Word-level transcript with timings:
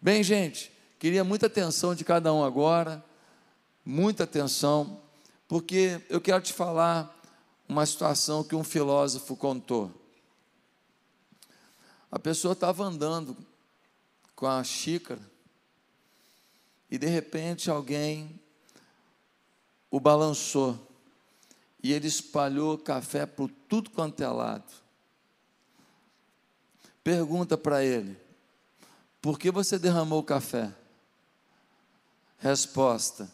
Bem, 0.00 0.22
gente, 0.22 0.70
queria 0.96 1.24
muita 1.24 1.46
atenção 1.46 1.92
de 1.92 2.04
cada 2.04 2.32
um 2.32 2.44
agora, 2.44 3.04
muita 3.84 4.22
atenção, 4.22 5.02
porque 5.48 6.00
eu 6.08 6.20
quero 6.20 6.40
te 6.40 6.52
falar 6.52 7.20
uma 7.68 7.84
situação 7.84 8.44
que 8.44 8.54
um 8.54 8.62
filósofo 8.62 9.34
contou. 9.34 9.92
A 12.12 12.16
pessoa 12.16 12.52
estava 12.52 12.84
andando 12.84 13.36
com 14.36 14.46
a 14.46 14.62
xícara 14.62 15.20
e 16.88 16.96
de 16.96 17.08
repente 17.08 17.68
alguém 17.68 18.40
o 19.90 19.98
balançou 19.98 20.78
e 21.82 21.92
ele 21.92 22.06
espalhou 22.06 22.78
café 22.78 23.26
por 23.26 23.50
tudo 23.68 23.90
quanto 23.90 24.22
é 24.22 24.28
lado. 24.28 24.72
Pergunta 27.02 27.58
para 27.58 27.84
ele: 27.84 28.27
por 29.20 29.38
que 29.38 29.50
você 29.50 29.78
derramou 29.78 30.20
o 30.20 30.24
café? 30.24 30.72
Resposta: 32.38 33.30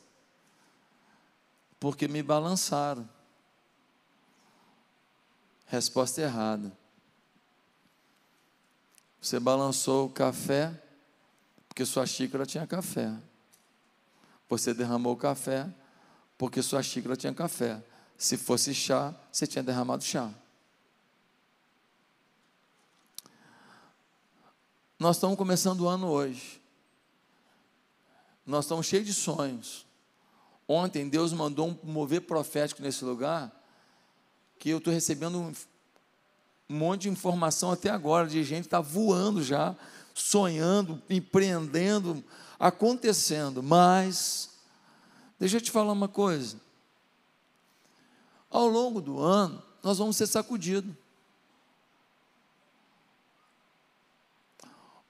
porque 1.85 2.09
me 2.09 2.23
balançaram. 2.23 3.07
Resposta 5.67 6.23
errada. 6.23 6.73
Você 9.21 9.39
balançou 9.39 10.07
o 10.07 10.11
café 10.11 10.83
porque 11.69 11.85
sua 11.85 12.07
xícara 12.07 12.47
tinha 12.47 12.67
café. 12.67 13.15
Você 14.49 14.73
derramou 14.73 15.13
o 15.13 15.17
café 15.17 15.69
porque 16.39 16.63
sua 16.63 16.83
xícara 16.83 17.17
tinha 17.17 17.35
café. 17.35 17.83
Se 18.17 18.39
fosse 18.39 18.73
chá, 18.73 19.15
você 19.31 19.47
tinha 19.47 19.63
derramado 19.63 20.03
chá. 20.05 20.33
Nós 25.05 25.17
estamos 25.17 25.37
começando 25.37 25.83
o 25.83 25.87
ano 25.87 26.09
hoje. 26.09 26.63
Nós 28.47 28.65
estamos 28.65 28.87
cheios 28.87 29.05
de 29.05 29.13
sonhos. 29.13 29.85
Ontem 30.67 31.11
Deus 31.11 31.31
mandou 31.31 31.69
um 31.69 31.93
mover 31.93 32.23
profético 32.23 32.81
nesse 32.81 33.05
lugar 33.05 33.53
que 34.59 34.71
eu 34.71 34.79
estou 34.79 34.91
recebendo 34.91 35.39
um, 35.39 35.53
monte 36.67 37.03
de 37.03 37.11
informação 37.11 37.71
até 37.71 37.91
agora 37.91 38.27
de 38.27 38.43
gente 38.43 38.63
que 38.63 38.69
está 38.69 38.81
voando 38.81 39.43
já, 39.43 39.77
sonhando, 40.15 41.03
empreendendo, 41.11 42.25
acontecendo. 42.59 43.63
Mas, 43.63 44.53
deixa 45.39 45.59
eu 45.59 45.61
te 45.61 45.71
falar 45.71 45.93
uma 45.93 46.09
coisa. 46.09 46.59
Ao 48.49 48.67
longo 48.67 49.03
do 49.03 49.21
ano, 49.21 49.63
nós 49.83 49.99
vamos 49.99 50.17
ser 50.17 50.27
sacudidos. 50.27 50.95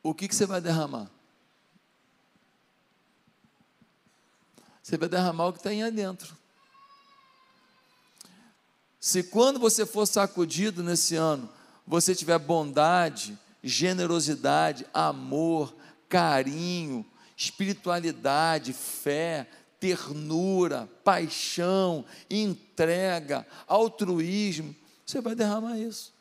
O 0.04 0.12
que, 0.12 0.28
que 0.28 0.34
você 0.34 0.44
vai 0.44 0.60
derramar? 0.60 1.10
Você 4.82 4.98
vai 4.98 5.08
derramar 5.08 5.46
o 5.46 5.52
que 5.54 5.62
tem 5.62 5.82
aí 5.82 5.90
dentro. 5.90 6.36
Se 9.00 9.22
quando 9.22 9.58
você 9.58 9.86
for 9.86 10.06
sacudido 10.06 10.82
nesse 10.82 11.16
ano, 11.16 11.48
você 11.86 12.14
tiver 12.14 12.38
bondade, 12.38 13.38
generosidade, 13.62 14.86
amor, 14.92 15.74
carinho, 16.06 17.04
espiritualidade, 17.34 18.74
fé, 18.74 19.48
ternura, 19.80 20.86
paixão, 21.02 22.04
entrega, 22.30 23.46
altruísmo, 23.66 24.76
você 25.04 25.22
vai 25.22 25.34
derramar 25.34 25.78
isso. 25.78 26.13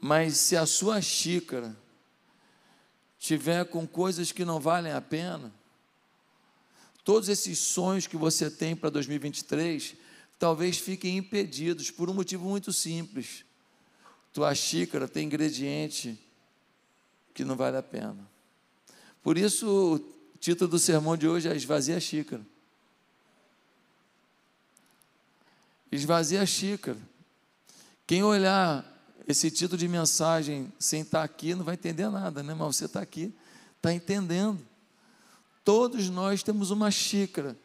Mas 0.00 0.36
se 0.36 0.56
a 0.56 0.66
sua 0.66 1.00
xícara 1.00 1.76
tiver 3.18 3.64
com 3.64 3.86
coisas 3.86 4.30
que 4.32 4.44
não 4.44 4.60
valem 4.60 4.92
a 4.92 5.00
pena, 5.00 5.52
todos 7.04 7.28
esses 7.28 7.58
sonhos 7.58 8.06
que 8.06 8.16
você 8.16 8.50
tem 8.50 8.76
para 8.76 8.90
2023 8.90 9.96
talvez 10.38 10.78
fiquem 10.78 11.16
impedidos 11.16 11.90
por 11.90 12.10
um 12.10 12.14
motivo 12.14 12.48
muito 12.48 12.72
simples. 12.72 13.44
Tua 14.32 14.54
xícara 14.54 15.08
tem 15.08 15.26
ingrediente 15.26 16.18
que 17.32 17.44
não 17.44 17.56
vale 17.56 17.76
a 17.76 17.82
pena. 17.82 18.28
Por 19.22 19.38
isso, 19.38 19.66
o 19.96 20.38
título 20.38 20.70
do 20.70 20.78
sermão 20.78 21.16
de 21.16 21.26
hoje 21.26 21.48
é 21.48 21.56
Esvazia 21.56 21.96
a 21.96 22.00
xícara. 22.00 22.44
Esvazia 25.90 26.42
a 26.42 26.46
xícara. 26.46 26.98
Quem 28.06 28.22
olhar 28.22 28.84
esse 29.26 29.50
título 29.50 29.76
de 29.76 29.88
mensagem 29.88 30.72
sem 30.78 31.00
estar 31.00 31.22
aqui 31.22 31.54
não 31.54 31.64
vai 31.64 31.74
entender 31.74 32.08
nada, 32.08 32.42
né? 32.42 32.54
Mas 32.54 32.76
você 32.76 32.84
está 32.84 33.00
aqui, 33.00 33.34
está 33.76 33.92
entendendo. 33.92 34.60
Todos 35.64 36.08
nós 36.08 36.42
temos 36.44 36.70
uma 36.70 36.90
xícara 36.90 37.56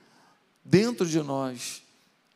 dentro 0.66 1.06
de 1.06 1.22
nós 1.22 1.84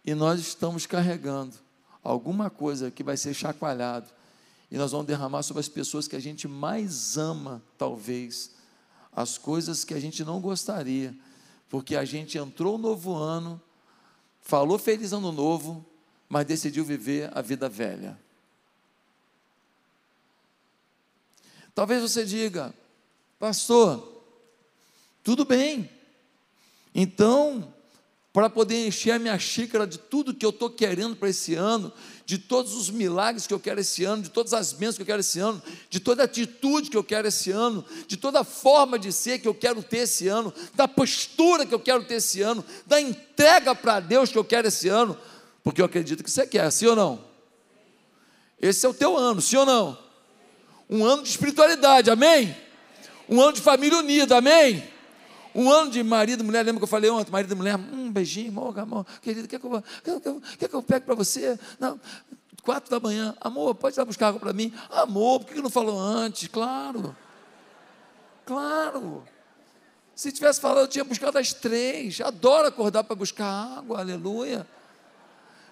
e 0.05 0.13
nós 0.13 0.39
estamos 0.39 0.85
carregando 0.85 1.55
alguma 2.03 2.51
coisa 2.51 2.91
que 2.91 3.03
vai 3.03 3.17
ser 3.17 3.33
chacoalhado 3.33 4.07
e 4.69 4.77
nós 4.77 4.91
vamos 4.91 5.07
derramar 5.07 5.41
sobre 5.41 5.61
as 5.61 5.69
pessoas 5.69 6.07
que 6.07 6.15
a 6.15 6.19
gente 6.19 6.47
mais 6.47 7.17
ama, 7.17 7.63
talvez, 7.77 8.51
as 9.11 9.37
coisas 9.37 9.83
que 9.83 9.93
a 9.93 9.99
gente 9.99 10.23
não 10.23 10.39
gostaria, 10.39 11.15
porque 11.69 11.95
a 11.95 12.05
gente 12.05 12.37
entrou 12.37 12.77
no 12.77 12.89
novo 12.89 13.15
ano, 13.15 13.59
falou 14.41 14.77
feliz 14.77 15.13
ano 15.13 15.31
novo, 15.31 15.83
mas 16.29 16.45
decidiu 16.45 16.85
viver 16.85 17.31
a 17.35 17.41
vida 17.41 17.67
velha. 17.67 18.19
Talvez 21.75 22.01
você 22.01 22.23
diga, 22.23 22.73
pastor, 23.37 24.23
tudo 25.21 25.43
bem. 25.43 25.89
Então, 26.95 27.73
para 28.31 28.49
poder 28.49 28.87
encher 28.87 29.11
a 29.11 29.19
minha 29.19 29.37
xícara 29.37 29.85
de 29.85 29.97
tudo 29.97 30.33
que 30.33 30.45
eu 30.45 30.51
estou 30.51 30.69
querendo 30.69 31.17
para 31.17 31.27
esse 31.29 31.53
ano, 31.53 31.91
de 32.25 32.37
todos 32.37 32.73
os 32.73 32.89
milagres 32.89 33.45
que 33.45 33.53
eu 33.53 33.59
quero 33.59 33.81
esse 33.81 34.05
ano, 34.05 34.23
de 34.23 34.29
todas 34.29 34.53
as 34.53 34.71
bênçãos 34.71 34.95
que 34.95 35.01
eu 35.01 35.05
quero 35.05 35.19
esse 35.19 35.37
ano, 35.39 35.61
de 35.89 35.99
toda 35.99 36.21
a 36.21 36.25
atitude 36.25 36.89
que 36.89 36.95
eu 36.95 37.03
quero 37.03 37.27
esse 37.27 37.51
ano, 37.51 37.83
de 38.07 38.15
toda 38.15 38.45
forma 38.45 38.97
de 38.97 39.11
ser 39.11 39.39
que 39.39 39.47
eu 39.47 39.53
quero 39.53 39.83
ter 39.83 39.99
esse 39.99 40.29
ano, 40.29 40.53
da 40.75 40.87
postura 40.87 41.65
que 41.65 41.73
eu 41.73 41.79
quero 41.79 42.05
ter 42.05 42.15
esse 42.15 42.41
ano, 42.41 42.63
da 42.85 43.01
entrega 43.01 43.75
para 43.75 43.99
Deus 43.99 44.31
que 44.31 44.37
eu 44.37 44.45
quero 44.45 44.69
esse 44.69 44.87
ano, 44.87 45.17
porque 45.61 45.81
eu 45.81 45.85
acredito 45.85 46.23
que 46.23 46.31
você 46.31 46.47
quer, 46.47 46.71
sim 46.71 46.87
ou 46.87 46.95
não? 46.95 47.21
Esse 48.61 48.85
é 48.85 48.89
o 48.89 48.93
teu 48.93 49.17
ano, 49.17 49.41
sim 49.41 49.57
ou 49.57 49.65
não? 49.65 50.04
Um 50.89 51.03
ano 51.05 51.23
de 51.23 51.29
espiritualidade, 51.29 52.09
amém? 52.09 52.55
Um 53.27 53.41
ano 53.41 53.53
de 53.53 53.61
família 53.61 53.97
unida, 53.97 54.37
amém? 54.37 54.83
Um 55.53 55.71
ano 55.71 55.89
de 55.89 56.03
marido 56.03 56.43
e 56.43 56.45
mulher, 56.45 56.63
lembra 56.65 56.79
que 56.79 56.83
eu 56.83 56.87
falei 56.87 57.09
ontem? 57.09 57.31
Marido 57.31 57.53
e 57.53 57.55
mulher, 57.55 57.75
um 57.75 58.11
beijinho, 58.11 58.49
amor, 58.49 58.77
amor, 58.77 59.05
querido, 59.21 59.47
quer 59.47 59.59
que 59.59 59.65
eu, 59.65 59.83
quer, 60.03 60.21
quer, 60.59 60.67
que 60.67 60.75
eu 60.75 60.83
pegue 60.83 61.05
para 61.05 61.15
você? 61.15 61.57
Não, 61.79 61.99
quatro 62.61 62.91
da 62.91 62.99
manhã, 62.99 63.33
amor, 63.39 63.73
pode 63.73 63.95
ir 63.95 63.99
lá 63.99 64.05
buscar 64.05 64.27
água 64.27 64.39
para 64.39 64.53
mim? 64.53 64.73
Amor, 64.89 65.39
por 65.39 65.53
que 65.53 65.61
não 65.61 65.69
falou 65.69 65.97
antes? 65.97 66.49
Claro, 66.49 67.15
claro. 68.45 69.23
Se 70.15 70.31
tivesse 70.31 70.61
falado, 70.61 70.79
eu 70.79 70.87
tinha 70.87 71.03
buscado 71.03 71.37
às 71.37 71.53
três. 71.53 72.21
Adoro 72.21 72.67
acordar 72.67 73.03
para 73.03 73.15
buscar 73.15 73.77
água, 73.77 73.99
aleluia. 73.99 74.65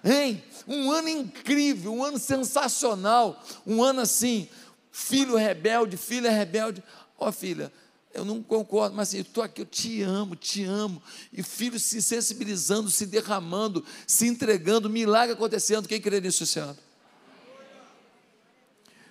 Hein? 0.04 0.44
Um 0.68 0.90
ano 0.90 1.08
incrível, 1.08 1.94
um 1.94 2.04
ano 2.04 2.18
sensacional, 2.18 3.42
um 3.66 3.82
ano 3.82 4.02
assim, 4.02 4.48
filho 4.94 5.34
rebelde, 5.34 5.96
filha 5.96 6.30
rebelde. 6.30 6.80
Ó 7.18 7.28
oh, 7.28 7.32
filha, 7.32 7.72
eu 8.12 8.24
não 8.24 8.40
concordo, 8.40 8.94
mas 8.94 9.08
assim, 9.08 9.18
estou 9.18 9.42
aqui, 9.42 9.62
eu 9.62 9.66
te 9.66 10.02
amo, 10.02 10.36
te 10.36 10.62
amo. 10.62 11.02
E 11.32 11.42
filho 11.42 11.80
se 11.80 12.00
sensibilizando, 12.00 12.88
se 12.88 13.04
derramando, 13.04 13.84
se 14.06 14.28
entregando, 14.28 14.88
milagre 14.88 15.34
acontecendo. 15.34 15.88
Quem 15.88 16.00
crê 16.00 16.20
nisso 16.20 16.44
esse 16.44 16.60
ano? 16.60 16.78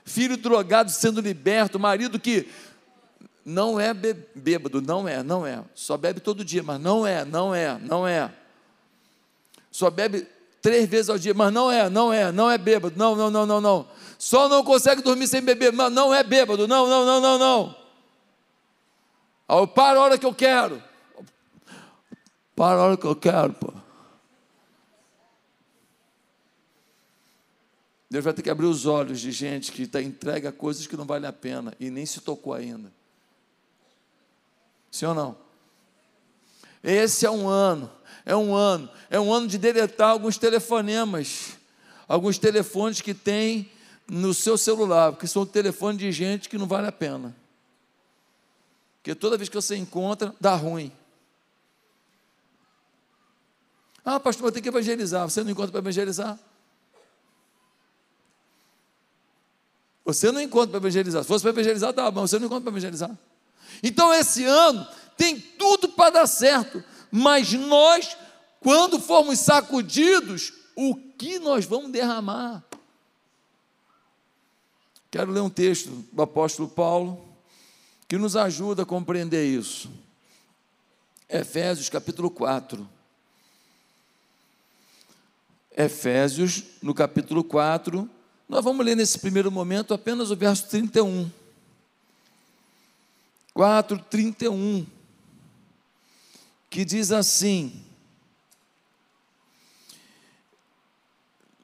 Filho 0.05 0.37
drogado 0.37 0.89
sendo 0.89 1.19
liberto, 1.19 1.77
marido 1.77 2.17
que 2.17 2.47
não 3.43 3.77
é 3.77 3.93
bêbado, 3.93 4.81
não 4.81 5.05
é, 5.05 5.21
não 5.21 5.45
é. 5.45 5.61
Só 5.75 5.97
bebe 5.97 6.21
todo 6.21 6.45
dia, 6.45 6.63
mas 6.63 6.79
não 6.79 7.05
é, 7.05 7.25
não 7.25 7.53
é, 7.53 7.77
não 7.77 8.07
é. 8.07 8.31
Só 9.69 9.89
bebe 9.89 10.25
três 10.61 10.87
vezes 10.87 11.09
ao 11.09 11.17
dia, 11.17 11.33
mas 11.33 11.51
não 11.51 11.69
é, 11.69 11.89
não 11.89 12.13
é, 12.13 12.31
não 12.31 12.49
é 12.49 12.57
bêbado, 12.57 12.95
não, 12.97 13.17
não, 13.17 13.29
não, 13.29 13.45
não, 13.45 13.59
não. 13.59 13.87
Só 14.23 14.47
não 14.47 14.63
consegue 14.63 15.01
dormir 15.01 15.27
sem 15.27 15.41
beber, 15.41 15.73
não 15.73 16.13
é 16.13 16.23
bêbado, 16.23 16.65
não, 16.65 16.87
não, 16.87 17.05
não, 17.05 17.19
não, 17.19 17.37
não. 17.37 17.75
Eu 19.49 19.67
paro 19.67 19.99
a 19.99 20.03
hora 20.03 20.17
que 20.17 20.25
eu 20.25 20.33
quero. 20.33 20.81
Para 22.55 22.79
a 22.79 22.83
hora 22.85 22.95
que 22.95 23.05
eu 23.05 23.17
quero, 23.17 23.51
pô. 23.51 23.73
Deus 28.09 28.23
vai 28.23 28.33
ter 28.33 28.41
que 28.41 28.49
abrir 28.49 28.65
os 28.65 28.85
olhos 28.85 29.19
de 29.19 29.29
gente 29.29 29.73
que 29.73 29.81
está 29.81 30.01
entregue 30.01 30.47
a 30.47 30.53
coisas 30.53 30.87
que 30.87 30.95
não 30.95 31.03
valem 31.03 31.27
a 31.27 31.33
pena 31.33 31.73
e 31.77 31.89
nem 31.89 32.05
se 32.05 32.21
tocou 32.21 32.53
ainda. 32.53 32.93
Sim 34.89 35.07
ou 35.07 35.13
não? 35.13 35.37
Esse 36.81 37.25
é 37.25 37.29
um 37.29 37.49
ano, 37.49 37.91
é 38.25 38.37
um 38.37 38.55
ano, 38.55 38.89
é 39.09 39.19
um 39.19 39.33
ano 39.33 39.47
de 39.49 39.57
deletar 39.57 40.11
alguns 40.11 40.37
telefonemas, 40.37 41.57
alguns 42.07 42.37
telefones 42.37 43.01
que 43.01 43.13
têm 43.13 43.69
no 44.07 44.33
seu 44.33 44.57
celular, 44.57 45.11
porque 45.11 45.27
são 45.27 45.45
telefone 45.45 45.97
de 45.97 46.11
gente 46.11 46.49
que 46.49 46.57
não 46.57 46.67
vale 46.67 46.87
a 46.87 46.91
pena. 46.91 47.35
Porque 48.97 49.15
toda 49.15 49.37
vez 49.37 49.49
que 49.49 49.55
você 49.55 49.75
encontra, 49.75 50.33
dá 50.39 50.55
ruim. 50.55 50.91
Ah, 54.05 54.19
pastor, 54.19 54.43
vou 54.43 54.51
ter 54.51 54.61
que 54.61 54.69
evangelizar. 54.69 55.29
Você 55.29 55.43
não 55.43 55.51
encontra 55.51 55.71
para 55.71 55.79
evangelizar? 55.79 56.37
Você 60.05 60.31
não 60.31 60.41
encontra 60.41 60.71
para 60.71 60.77
evangelizar. 60.77 61.23
Se 61.23 61.27
fosse 61.27 61.41
para 61.41 61.51
evangelizar, 61.51 61.93
tá 61.93 62.11
bom. 62.11 62.27
Você 62.27 62.37
não 62.37 62.45
encontra 62.45 62.63
para 62.63 62.71
evangelizar. 62.71 63.17
Então, 63.81 64.13
esse 64.13 64.43
ano 64.43 64.85
tem 65.17 65.39
tudo 65.39 65.89
para 65.89 66.09
dar 66.09 66.27
certo. 66.27 66.83
Mas 67.09 67.53
nós, 67.53 68.17
quando 68.59 68.99
formos 68.99 69.39
sacudidos, 69.39 70.53
o 70.75 70.95
que 70.95 71.39
nós 71.39 71.65
vamos 71.65 71.91
derramar? 71.91 72.63
Quero 75.13 75.31
ler 75.31 75.41
um 75.41 75.49
texto 75.49 75.91
do 76.11 76.23
apóstolo 76.23 76.67
Paulo 76.67 77.23
que 78.07 78.17
nos 78.17 78.35
ajuda 78.35 78.81
a 78.81 78.85
compreender 78.85 79.45
isso. 79.45 79.91
Efésios 81.29 81.87
capítulo 81.87 82.31
4. 82.31 82.89
Efésios, 85.77 86.63
no 86.81 86.95
capítulo 86.95 87.43
4, 87.43 88.09
nós 88.49 88.63
vamos 88.63 88.83
ler 88.83 88.95
nesse 88.95 89.19
primeiro 89.19 89.51
momento 89.51 89.93
apenas 89.93 90.31
o 90.31 90.35
verso 90.35 90.67
31. 90.69 91.31
4, 93.53 93.99
31, 94.09 94.83
que 96.71 96.83
diz 96.83 97.11
assim: 97.11 97.85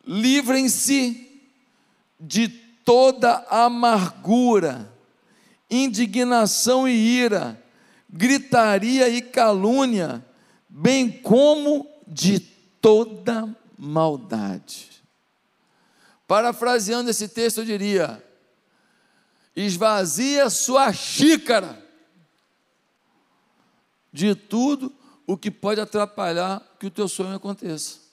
Livrem-se 0.05 1.27
de 2.19 2.58
toda 2.89 3.45
amargura, 3.51 4.91
indignação 5.69 6.87
e 6.87 6.91
ira, 6.91 7.63
gritaria 8.09 9.07
e 9.07 9.21
calúnia, 9.21 10.25
bem 10.67 11.07
como 11.07 11.87
de 12.07 12.39
toda 12.39 13.55
maldade. 13.77 14.89
Parafraseando 16.27 17.11
esse 17.11 17.27
texto, 17.27 17.59
eu 17.59 17.65
diria: 17.65 18.23
esvazia 19.55 20.49
sua 20.49 20.91
xícara 20.91 21.79
de 24.11 24.33
tudo 24.33 24.91
o 25.27 25.37
que 25.37 25.51
pode 25.51 25.79
atrapalhar 25.79 26.59
que 26.79 26.87
o 26.87 26.91
teu 26.91 27.07
sonho 27.07 27.35
aconteça. 27.35 28.08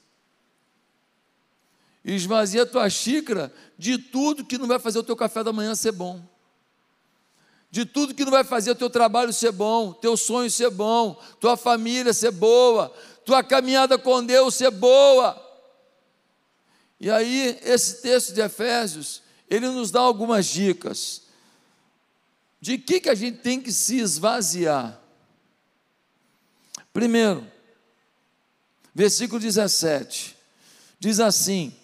Esvazia 2.15 2.63
a 2.63 2.67
tua 2.67 2.89
xícara 2.89 3.53
de 3.77 3.99
tudo 3.99 4.45
que 4.45 4.57
não 4.57 4.69
vai 4.69 4.79
fazer 4.79 5.01
o 5.01 5.03
teu 5.03 5.17
café 5.17 5.43
da 5.43 5.53
manhã 5.53 5.75
ser 5.75 5.91
bom. 5.91 6.23
De 7.69 7.85
tudo 7.85 8.15
que 8.15 8.25
não 8.25 8.31
vai 8.31 8.45
fazer 8.45 8.71
o 8.71 8.77
teu 8.77 8.89
trabalho 8.89 9.33
ser 9.33 9.51
bom, 9.51 9.93
teu 9.93 10.17
sonho 10.17 10.49
ser 10.49 10.71
bom, 10.71 11.21
tua 11.41 11.57
família 11.57 12.13
ser 12.13 12.31
boa, 12.31 12.95
tua 13.25 13.43
caminhada 13.43 13.99
com 13.99 14.25
Deus 14.25 14.55
ser 14.55 14.71
boa. 14.71 15.43
E 17.01 17.11
aí, 17.11 17.59
esse 17.63 18.01
texto 18.01 18.33
de 18.33 18.41
Efésios, 18.41 19.21
ele 19.51 19.69
nos 19.69 19.91
dá 19.91 20.01
algumas 20.01 20.47
dicas 20.47 21.23
de 22.61 22.79
que, 22.79 23.01
que 23.01 23.11
a 23.11 23.17
gente 23.17 23.39
tem 23.39 23.61
que 23.61 23.73
se 23.73 23.99
esvaziar. 23.99 25.01
Primeiro, 26.93 27.45
versículo 28.95 29.41
17, 29.41 30.37
diz 31.01 31.19
assim: 31.19 31.77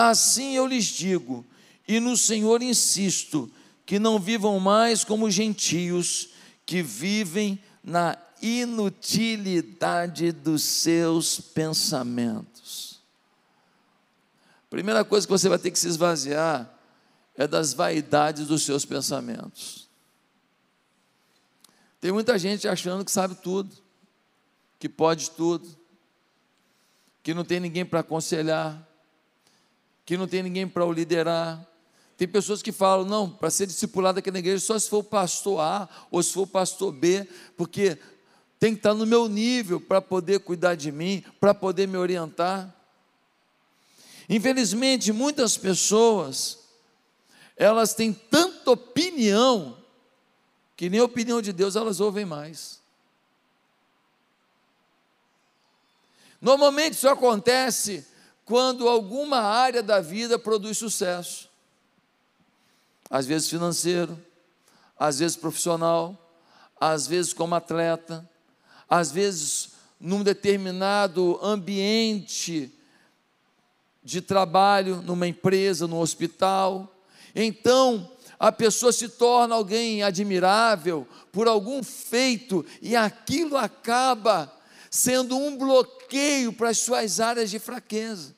Assim 0.00 0.54
eu 0.54 0.64
lhes 0.64 0.84
digo, 0.84 1.44
e 1.88 1.98
no 1.98 2.16
Senhor 2.16 2.62
insisto, 2.62 3.50
que 3.84 3.98
não 3.98 4.16
vivam 4.20 4.60
mais 4.60 5.02
como 5.02 5.28
gentios 5.28 6.28
que 6.64 6.84
vivem 6.84 7.60
na 7.82 8.16
inutilidade 8.40 10.30
dos 10.30 10.62
seus 10.62 11.40
pensamentos. 11.40 13.00
Primeira 14.70 15.04
coisa 15.04 15.26
que 15.26 15.32
você 15.32 15.48
vai 15.48 15.58
ter 15.58 15.72
que 15.72 15.78
se 15.80 15.88
esvaziar 15.88 16.72
é 17.34 17.48
das 17.48 17.72
vaidades 17.72 18.46
dos 18.46 18.62
seus 18.62 18.84
pensamentos. 18.84 19.88
Tem 22.00 22.12
muita 22.12 22.38
gente 22.38 22.68
achando 22.68 23.04
que 23.04 23.10
sabe 23.10 23.34
tudo, 23.34 23.76
que 24.78 24.88
pode 24.88 25.32
tudo, 25.32 25.68
que 27.20 27.34
não 27.34 27.44
tem 27.44 27.58
ninguém 27.58 27.84
para 27.84 27.98
aconselhar, 27.98 28.87
que 30.08 30.16
não 30.16 30.26
tem 30.26 30.42
ninguém 30.42 30.66
para 30.66 30.86
o 30.86 30.90
liderar. 30.90 31.62
Tem 32.16 32.26
pessoas 32.26 32.62
que 32.62 32.72
falam, 32.72 33.04
não, 33.04 33.28
para 33.28 33.50
ser 33.50 33.66
discipulado 33.66 34.20
aqui 34.20 34.30
na 34.30 34.38
igreja, 34.38 34.64
só 34.64 34.78
se 34.78 34.88
for 34.88 35.00
o 35.00 35.04
pastor 35.04 35.60
A 35.60 35.86
ou 36.10 36.22
se 36.22 36.32
for 36.32 36.44
o 36.44 36.46
pastor 36.46 36.92
B, 36.92 37.28
porque 37.58 37.98
tem 38.58 38.72
que 38.72 38.78
estar 38.78 38.94
no 38.94 39.04
meu 39.04 39.28
nível 39.28 39.78
para 39.78 40.00
poder 40.00 40.40
cuidar 40.40 40.76
de 40.76 40.90
mim, 40.90 41.22
para 41.38 41.52
poder 41.52 41.86
me 41.86 41.98
orientar. 41.98 42.74
Infelizmente, 44.30 45.12
muitas 45.12 45.58
pessoas, 45.58 46.60
elas 47.54 47.92
têm 47.92 48.10
tanta 48.10 48.70
opinião, 48.70 49.76
que 50.74 50.88
nem 50.88 51.00
a 51.00 51.04
opinião 51.04 51.42
de 51.42 51.52
Deus 51.52 51.76
elas 51.76 52.00
ouvem 52.00 52.24
mais. 52.24 52.80
Normalmente 56.40 56.94
isso 56.94 57.10
acontece 57.10 58.06
quando 58.48 58.88
alguma 58.88 59.40
área 59.40 59.82
da 59.82 60.00
vida 60.00 60.38
produz 60.38 60.78
sucesso. 60.78 61.50
Às 63.10 63.26
vezes 63.26 63.50
financeiro, 63.50 64.18
às 64.98 65.18
vezes 65.18 65.36
profissional, 65.36 66.16
às 66.80 67.06
vezes 67.06 67.34
como 67.34 67.54
atleta, 67.54 68.26
às 68.88 69.12
vezes 69.12 69.72
num 70.00 70.22
determinado 70.22 71.38
ambiente 71.42 72.72
de 74.02 74.22
trabalho, 74.22 75.02
numa 75.02 75.28
empresa, 75.28 75.86
no 75.86 76.00
hospital. 76.00 76.96
Então, 77.34 78.10
a 78.38 78.50
pessoa 78.50 78.92
se 78.92 79.10
torna 79.10 79.56
alguém 79.56 80.02
admirável 80.02 81.06
por 81.30 81.48
algum 81.48 81.82
feito 81.82 82.64
e 82.80 82.96
aquilo 82.96 83.58
acaba 83.58 84.50
sendo 84.90 85.36
um 85.36 85.54
bloqueio 85.58 86.50
para 86.50 86.70
as 86.70 86.78
suas 86.78 87.20
áreas 87.20 87.50
de 87.50 87.58
fraqueza. 87.58 88.37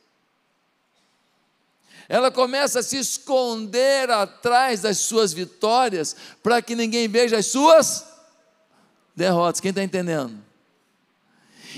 Ela 2.10 2.28
começa 2.28 2.80
a 2.80 2.82
se 2.82 2.96
esconder 2.96 4.10
atrás 4.10 4.80
das 4.80 4.98
suas 4.98 5.32
vitórias 5.32 6.16
para 6.42 6.60
que 6.60 6.74
ninguém 6.74 7.06
veja 7.06 7.38
as 7.38 7.46
suas 7.46 8.04
derrotas. 9.14 9.60
Quem 9.60 9.68
está 9.68 9.80
entendendo? 9.80 10.36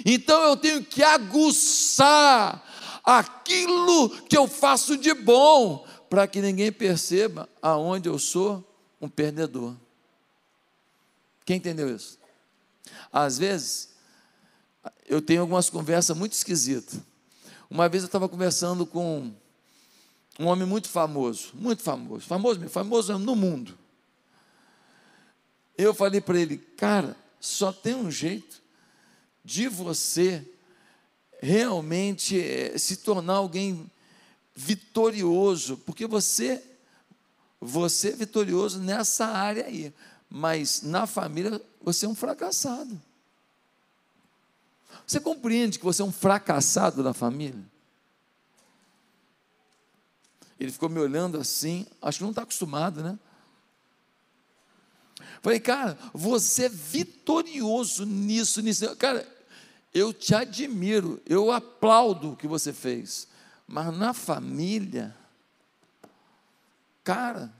Então 0.07 0.43
eu 0.45 0.57
tenho 0.57 0.83
que 0.83 1.03
aguçar 1.03 2.65
aquilo 3.05 4.09
que 4.23 4.35
eu 4.35 4.49
faço 4.49 4.97
de 4.97 5.13
bom, 5.13 5.87
para 6.09 6.27
que 6.27 6.41
ninguém 6.41 6.73
perceba 6.73 7.47
aonde 7.61 8.09
eu 8.09 8.19
sou 8.19 8.67
um 9.03 9.11
perdedor. 9.11 9.75
Quem 11.45 11.59
entendeu 11.59 11.95
isso? 11.95 12.19
Às 13.13 13.37
vezes, 13.37 13.91
eu 15.07 15.21
tenho 15.21 15.43
algumas 15.43 15.69
conversas 15.69 16.17
muito 16.17 16.33
esquisitas. 16.33 17.01
Uma 17.69 17.87
vez 17.87 18.03
eu 18.03 18.07
estava 18.07 18.31
conversando 18.31 18.87
com 18.87 19.31
um 20.39 20.47
homem 20.47 20.67
muito 20.67 20.89
famoso, 20.89 21.51
muito 21.55 21.83
famoso, 21.83 22.27
famoso, 22.27 22.69
famoso 22.69 23.19
no 23.19 23.37
mundo. 23.37 23.79
Eu 25.77 25.95
falei 25.95 26.21
para 26.21 26.39
ele, 26.39 26.59
cara, 26.59 27.17
só 27.41 27.73
tem 27.73 27.95
um 27.95 28.11
jeito 28.11 28.63
de 29.45 29.69
você 29.69 30.47
realmente 31.41 32.41
é, 32.41 32.79
se 32.79 32.99
tornar 32.99 33.35
alguém 33.35 33.91
vitorioso, 34.55 35.77
porque 35.79 36.07
você 36.07 36.63
você 37.61 38.09
é 38.09 38.17
vitorioso 38.17 38.81
nessa 38.81 39.27
área 39.27 39.67
aí, 39.67 39.95
mas 40.29 40.83
na 40.83 41.07
família 41.07 41.63
você 41.81 42.07
é 42.07 42.09
um 42.09 42.15
fracassado. 42.15 43.01
Você 45.07 45.21
compreende 45.21 45.79
que 45.79 45.85
você 45.85 46.03
é 46.03 46.05
um 46.05 46.13
fracassado 46.13 47.03
na 47.03 47.15
família? 47.15 47.72
Ele 50.63 50.71
ficou 50.71 50.89
me 50.89 51.01
olhando 51.01 51.39
assim, 51.39 51.85
acho 52.01 52.19
que 52.19 52.23
não 52.23 52.31
está 52.31 52.43
acostumado, 52.43 53.03
né? 53.03 53.19
Falei, 55.41 55.59
cara, 55.59 55.99
você 56.15 56.67
é 56.67 56.69
vitorioso 56.69 58.07
nisso, 58.07 58.63
nisso. 58.63 58.95
Cara, 58.95 59.27
eu 59.93 60.13
te 60.13 60.37
admiro, 60.37 61.21
eu 61.27 61.51
aplaudo 61.51 62.31
o 62.31 62.37
que 62.37 62.47
você 62.47 62.73
fez. 62.73 63.27
Mas 63.67 63.93
na 63.97 64.15
família, 64.15 65.17
cara, 67.03 67.53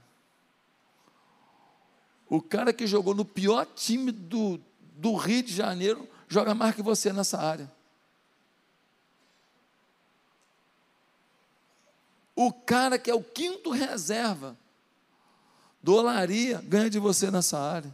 o 2.29 2.41
cara 2.41 2.71
que 2.71 2.87
jogou 2.87 3.13
no 3.13 3.25
pior 3.25 3.65
time 3.65 4.13
do, 4.13 4.61
do 4.95 5.13
Rio 5.15 5.43
de 5.43 5.53
Janeiro 5.53 6.07
joga 6.29 6.55
mais 6.55 6.73
que 6.73 6.81
você 6.81 7.11
nessa 7.11 7.37
área. 7.37 7.69
O 12.35 12.51
cara 12.51 12.97
que 12.97 13.11
é 13.11 13.13
o 13.13 13.23
quinto 13.23 13.69
reserva 13.71 14.57
do 15.81 15.93
Olaria 15.93 16.63
ganha 16.65 16.89
de 16.89 16.97
você 16.97 17.29
nessa 17.29 17.59
área. 17.59 17.93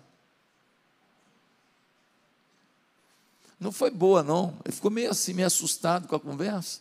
Não 3.59 3.71
foi 3.71 3.89
boa, 3.89 4.23
não. 4.23 4.57
Ele 4.63 4.73
ficou 4.73 4.89
meio 4.89 5.11
assim, 5.11 5.33
meio 5.33 5.47
assustado 5.47 6.07
com 6.07 6.15
a 6.15 6.19
conversa. 6.19 6.79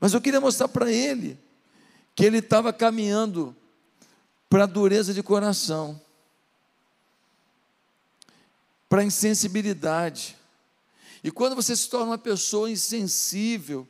Mas 0.00 0.14
eu 0.14 0.20
queria 0.20 0.40
mostrar 0.40 0.68
para 0.68 0.90
ele 0.90 1.38
que 2.14 2.24
ele 2.24 2.38
estava 2.38 2.72
caminhando 2.72 3.54
para 4.48 4.64
a 4.64 4.66
dureza 4.66 5.12
de 5.12 5.22
coração, 5.22 6.00
para 8.88 9.02
a 9.02 9.04
insensibilidade. 9.04 10.36
E 11.22 11.30
quando 11.30 11.56
você 11.56 11.74
se 11.74 11.88
torna 11.90 12.12
uma 12.12 12.18
pessoa 12.18 12.70
insensível, 12.70 13.86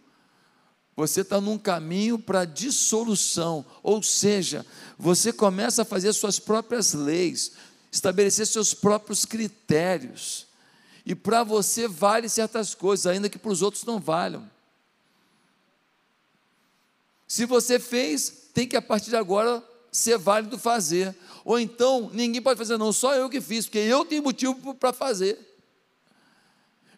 você 0.96 1.22
está 1.22 1.40
num 1.40 1.58
caminho 1.58 2.18
para 2.18 2.44
dissolução, 2.44 3.64
ou 3.82 4.02
seja, 4.02 4.64
você 4.98 5.32
começa 5.32 5.82
a 5.82 5.84
fazer 5.84 6.12
suas 6.12 6.38
próprias 6.38 6.92
leis, 6.92 7.52
estabelecer 7.90 8.46
seus 8.46 8.72
próprios 8.72 9.24
critérios, 9.24 10.46
e 11.04 11.14
para 11.14 11.42
você 11.42 11.86
vale 11.86 12.28
certas 12.28 12.74
coisas, 12.74 13.06
ainda 13.06 13.28
que 13.28 13.38
para 13.38 13.52
os 13.52 13.60
outros 13.60 13.84
não 13.84 13.98
valham. 13.98 14.48
Se 17.26 17.44
você 17.44 17.78
fez, 17.78 18.50
tem 18.54 18.66
que 18.66 18.76
a 18.76 18.82
partir 18.82 19.10
de 19.10 19.16
agora 19.16 19.62
ser 19.90 20.18
válido 20.18 20.58
fazer. 20.58 21.14
Ou 21.44 21.58
então, 21.58 22.10
ninguém 22.12 22.42
pode 22.42 22.58
fazer, 22.58 22.76
não, 22.76 22.92
só 22.92 23.14
eu 23.14 23.30
que 23.30 23.40
fiz, 23.40 23.66
porque 23.66 23.78
eu 23.78 24.04
tenho 24.04 24.22
motivo 24.22 24.74
para 24.74 24.92
fazer. 24.92 25.53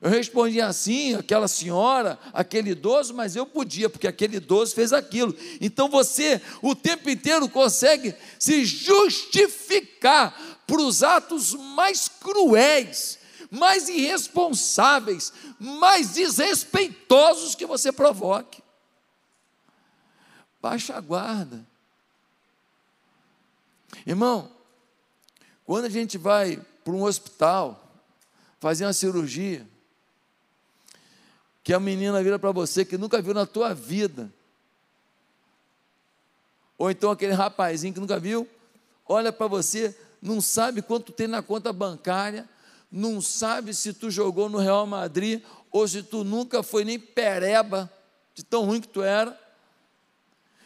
Eu 0.01 0.11
respondi 0.11 0.61
assim, 0.61 1.15
aquela 1.15 1.49
senhora, 1.49 2.19
aquele 2.33 2.71
idoso, 2.71 3.15
mas 3.15 3.35
eu 3.35 3.47
podia, 3.47 3.89
porque 3.89 4.07
aquele 4.07 4.37
idoso 4.37 4.75
fez 4.75 4.93
aquilo. 4.93 5.35
Então 5.61 5.89
você, 5.89 6.41
o 6.61 6.75
tempo 6.75 7.09
inteiro, 7.09 7.49
consegue 7.49 8.15
se 8.39 8.65
justificar 8.65 10.39
para 10.67 10.83
os 10.83 11.03
atos 11.03 11.55
mais 11.55 12.09
cruéis, 12.09 13.19
mais 13.51 13.89
irresponsáveis, 13.89 15.33
mais 15.59 16.11
desrespeitosos 16.11 17.55
que 17.55 17.65
você 17.65 17.91
provoque. 17.91 18.63
Baixa 20.61 20.95
a 20.95 21.01
guarda. 21.01 21.65
Irmão, 24.07 24.51
quando 25.65 25.87
a 25.87 25.91
gente 25.91 26.19
vai 26.19 26.61
para 26.85 26.93
um 26.93 27.03
hospital 27.03 27.83
fazer 28.61 28.85
uma 28.85 28.93
cirurgia, 28.93 29.67
que 31.67 31.75
a 31.75 31.81
menina 31.81 32.23
vira 32.23 32.39
para 32.39 32.53
você 32.53 32.85
que 32.85 32.97
nunca 32.97 33.21
viu 33.21 33.35
na 33.35 33.45
tua 33.45 33.75
vida, 33.75 34.33
ou 36.79 36.89
então 36.93 37.11
aquele 37.11 37.33
rapazinho 37.33 37.93
que 37.93 37.99
nunca 37.99 38.21
viu, 38.21 38.49
olha 39.05 39.33
para 39.33 39.49
você, 39.49 39.93
não 40.23 40.41
sabe 40.41 40.81
quanto 40.81 41.11
tem 41.11 41.27
na 41.27 41.43
conta 41.43 41.73
bancária, 41.73 42.49
não 42.89 43.21
sabe 43.21 43.75
se 43.75 43.93
tu 43.93 44.13
jogou 44.13 44.49
no 44.49 44.59
Real 44.59 44.87
Madrid 44.87 45.43
ou 45.73 45.89
se 45.89 46.05
tu 46.05 46.23
nunca 46.23 46.63
foi 46.63 46.85
nem 46.85 47.01
pereba 47.01 47.93
de 48.33 48.45
tão 48.45 48.65
ruim 48.65 48.81
que 48.81 48.87
tu 48.87 49.03
era. 49.03 49.37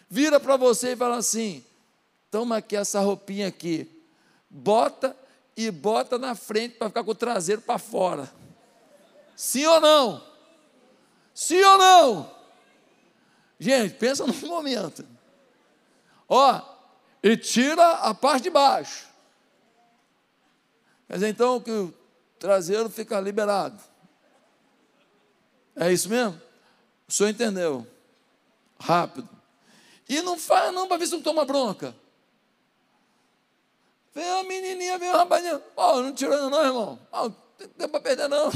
Vira 0.07 0.38
para 0.38 0.59
você 0.59 0.92
e 0.92 0.97
fala 0.97 1.16
assim: 1.16 1.64
toma 2.30 2.59
aqui 2.59 2.76
essa 2.76 3.00
roupinha 3.00 3.49
aqui, 3.49 3.88
bota 4.50 5.16
e 5.57 5.71
bota 5.71 6.19
na 6.19 6.35
frente 6.35 6.75
para 6.75 6.88
ficar 6.88 7.04
com 7.04 7.12
o 7.12 7.14
traseiro 7.14 7.62
para 7.62 7.78
fora. 7.78 8.30
Sim 9.35 9.64
ou 9.64 9.80
não? 9.80 10.30
Sim 11.40 11.64
ou 11.64 11.78
não? 11.78 12.37
Gente, 13.59 13.94
pensa 13.94 14.26
num 14.26 14.35
momento. 14.47 15.06
Ó, 16.28 16.61
e 17.23 17.35
tira 17.35 17.92
a 17.92 18.12
parte 18.12 18.42
de 18.42 18.50
baixo. 18.50 19.09
Quer 21.06 21.14
dizer, 21.14 21.28
então 21.28 21.59
que 21.59 21.70
o 21.70 21.94
traseiro 22.38 22.90
fica 22.90 23.18
liberado. 23.18 23.82
É 25.75 25.90
isso 25.90 26.11
mesmo? 26.11 26.38
O 27.09 27.12
senhor 27.12 27.30
entendeu? 27.30 27.87
Rápido. 28.78 29.30
E 30.11 30.20
não 30.20 30.38
faz 30.38 30.75
não 30.75 30.87
para 30.87 30.99
ver 30.99 31.06
se 31.06 31.12
não 31.12 31.23
toma 31.23 31.47
bronca. 31.47 31.97
Vem 34.14 34.28
a 34.28 34.44
menininha, 34.44 34.99
vem 34.99 35.09
o 35.09 35.16
rapazinho. 35.16 35.62
Oh, 35.75 36.02
não 36.02 36.12
tirou 36.12 36.50
não, 36.50 36.62
irmão. 36.62 36.99
Oh, 37.11 37.23
não 37.23 37.37
tem 37.56 37.68
tempo 37.68 37.92
para 37.92 38.00
perder 38.02 38.28
não. 38.28 38.50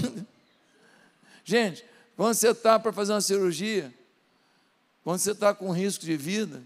Gente, 1.42 1.93
quando 2.16 2.34
você 2.34 2.50
está 2.50 2.78
para 2.78 2.92
fazer 2.92 3.12
uma 3.12 3.20
cirurgia, 3.20 3.92
quando 5.02 5.18
você 5.18 5.32
está 5.32 5.54
com 5.54 5.70
risco 5.70 6.04
de 6.04 6.16
vida, 6.16 6.62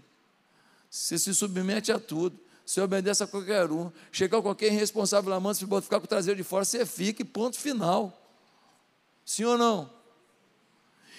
você 0.89 1.17
se 1.17 1.33
submete 1.33 1.91
a 1.91 1.99
tudo. 1.99 2.39
Você 2.65 2.81
obedece 2.81 3.23
a 3.23 3.27
qualquer 3.27 3.71
um. 3.71 3.91
Chegar 4.11 4.41
qualquer 4.43 4.67
irresponsável 4.67 5.31
na 5.31 5.39
mão, 5.39 5.53
se 5.53 5.65
ficar 5.65 5.99
com 5.99 6.05
o 6.05 6.07
traseiro 6.07 6.37
de 6.37 6.43
fora, 6.43 6.63
você 6.63 6.85
fica 6.85 7.23
e 7.23 7.25
ponto 7.25 7.57
final. 7.57 8.15
Sim 9.25 9.45
ou 9.45 9.57
não? 9.57 9.91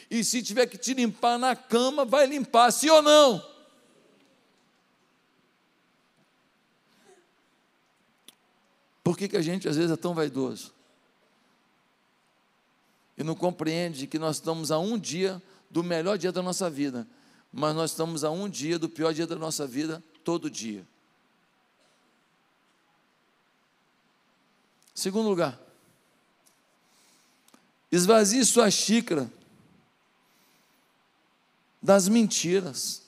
E 0.09 0.23
se 0.23 0.43
tiver 0.43 0.67
que 0.67 0.79
te 0.79 0.95
limpar 0.95 1.39
na 1.39 1.57
cama, 1.57 2.05
vai 2.05 2.27
limpar, 2.27 2.71
sim 2.71 2.89
ou 2.89 3.03
não? 3.03 3.45
Por 9.03 9.17
que, 9.19 9.29
que 9.29 9.37
a 9.37 9.43
gente 9.43 9.69
às 9.69 9.77
vezes 9.77 9.91
é 9.91 9.97
tão 9.97 10.15
vaidoso? 10.15 10.73
E 13.21 13.23
não 13.23 13.35
compreende 13.35 14.07
que 14.07 14.19
nós 14.19 14.37
estamos 14.37 14.71
a 14.71 14.79
um 14.79 14.99
dia 14.99 15.43
do 15.71 15.85
melhor 15.85 16.17
dia 16.17 16.33
da 16.33 16.41
nossa 16.41 16.71
vida, 16.71 17.07
mas 17.53 17.77
nós 17.77 17.91
estamos 17.91 18.25
a 18.25 18.31
um 18.31 18.49
dia 18.49 18.79
do 18.79 18.89
pior 18.89 19.13
dia 19.13 19.27
da 19.27 19.37
nossa 19.37 19.67
vida 19.67 20.03
todo 20.25 20.49
dia. 20.49 20.87
Segundo 24.95 25.29
lugar, 25.29 25.61
esvazie 27.93 28.43
sua 28.43 28.71
xícara 28.71 29.31
das 31.83 32.09
mentiras. 32.09 33.03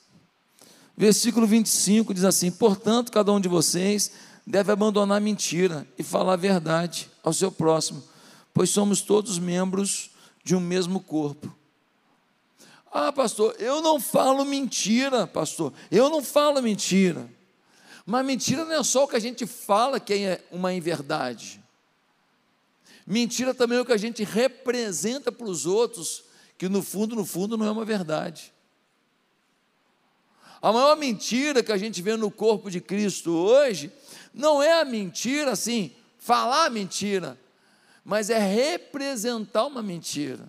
Versículo 0.94 1.46
25 1.46 2.12
diz 2.12 2.24
assim: 2.24 2.50
Portanto, 2.50 3.10
cada 3.10 3.32
um 3.32 3.40
de 3.40 3.48
vocês 3.48 4.12
deve 4.46 4.70
abandonar 4.70 5.16
a 5.16 5.20
mentira 5.20 5.86
e 5.98 6.02
falar 6.02 6.34
a 6.34 6.36
verdade 6.36 7.10
ao 7.22 7.32
seu 7.32 7.50
próximo 7.50 8.11
pois 8.52 8.70
somos 8.70 9.00
todos 9.00 9.38
membros 9.38 10.10
de 10.44 10.54
um 10.54 10.60
mesmo 10.60 11.00
corpo. 11.00 11.54
Ah, 12.92 13.10
pastor, 13.10 13.56
eu 13.58 13.80
não 13.80 13.98
falo 13.98 14.44
mentira, 14.44 15.26
pastor, 15.26 15.72
eu 15.90 16.10
não 16.10 16.22
falo 16.22 16.60
mentira. 16.60 17.28
Mas 18.04 18.26
mentira 18.26 18.64
não 18.64 18.74
é 18.74 18.82
só 18.82 19.04
o 19.04 19.08
que 19.08 19.16
a 19.16 19.20
gente 19.20 19.46
fala 19.46 19.98
que 19.98 20.12
é 20.12 20.44
uma 20.50 20.72
inverdade. 20.72 21.62
Mentira 23.06 23.54
também 23.54 23.78
é 23.78 23.80
o 23.80 23.86
que 23.86 23.92
a 23.92 23.96
gente 23.96 24.24
representa 24.24 25.32
para 25.32 25.46
os 25.46 25.66
outros, 25.66 26.24
que 26.58 26.68
no 26.68 26.82
fundo, 26.82 27.16
no 27.16 27.24
fundo, 27.24 27.56
não 27.56 27.66
é 27.66 27.70
uma 27.70 27.84
verdade. 27.84 28.52
A 30.60 30.72
maior 30.72 30.96
mentira 30.96 31.62
que 31.62 31.72
a 31.72 31.76
gente 31.76 32.00
vê 32.00 32.16
no 32.16 32.30
corpo 32.30 32.70
de 32.70 32.80
Cristo 32.80 33.32
hoje 33.32 33.90
não 34.32 34.62
é 34.62 34.80
a 34.80 34.84
mentira 34.84 35.52
assim, 35.52 35.92
falar 36.18 36.70
mentira, 36.70 37.36
mas 38.04 38.30
é 38.30 38.38
representar 38.38 39.66
uma 39.66 39.82
mentira. 39.82 40.48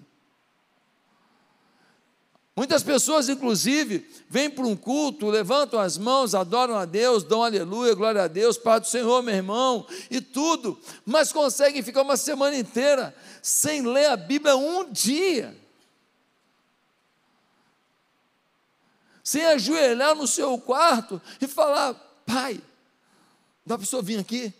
Muitas 2.55 2.83
pessoas, 2.83 3.29
inclusive, 3.29 4.07
vêm 4.29 4.47
para 4.47 4.65
um 4.65 4.75
culto, 4.75 5.27
levantam 5.27 5.79
as 5.79 5.97
mãos, 5.97 6.35
adoram 6.35 6.75
a 6.75 6.85
Deus, 6.85 7.23
dão 7.23 7.43
aleluia, 7.43 7.95
glória 7.95 8.23
a 8.23 8.27
Deus, 8.27 8.59
Pai 8.59 8.79
do 8.79 8.85
Senhor, 8.85 9.23
meu 9.23 9.33
irmão, 9.33 9.87
e 10.09 10.21
tudo, 10.21 10.79
mas 11.03 11.31
conseguem 11.31 11.81
ficar 11.81 12.03
uma 12.03 12.15
semana 12.15 12.55
inteira 12.55 13.15
sem 13.41 13.81
ler 13.81 14.05
a 14.05 14.15
Bíblia 14.15 14.55
um 14.55 14.91
dia, 14.91 15.57
sem 19.23 19.43
ajoelhar 19.45 20.13
no 20.13 20.27
seu 20.27 20.55
quarto 20.59 21.19
e 21.41 21.47
falar: 21.47 21.95
Pai, 22.23 22.61
dá 23.65 23.79
para 23.79 23.83
o 23.83 23.87
senhor 23.87 24.03
vir 24.03 24.19
aqui? 24.19 24.53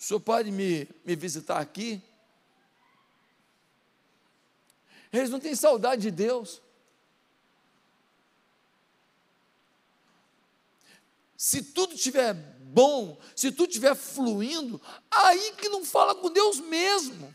O 0.00 0.02
senhor 0.02 0.20
pode 0.20 0.50
me, 0.50 0.88
me 1.04 1.14
visitar 1.14 1.58
aqui? 1.58 2.02
Eles 5.12 5.28
não 5.28 5.38
têm 5.38 5.54
saudade 5.54 6.00
de 6.00 6.10
Deus. 6.10 6.62
Se 11.36 11.62
tudo 11.62 11.94
estiver 11.94 12.32
bom, 12.32 13.18
se 13.36 13.52
tudo 13.52 13.68
estiver 13.68 13.94
fluindo, 13.94 14.80
aí 15.10 15.52
que 15.52 15.68
não 15.68 15.84
fala 15.84 16.14
com 16.14 16.30
Deus 16.30 16.60
mesmo. 16.60 17.34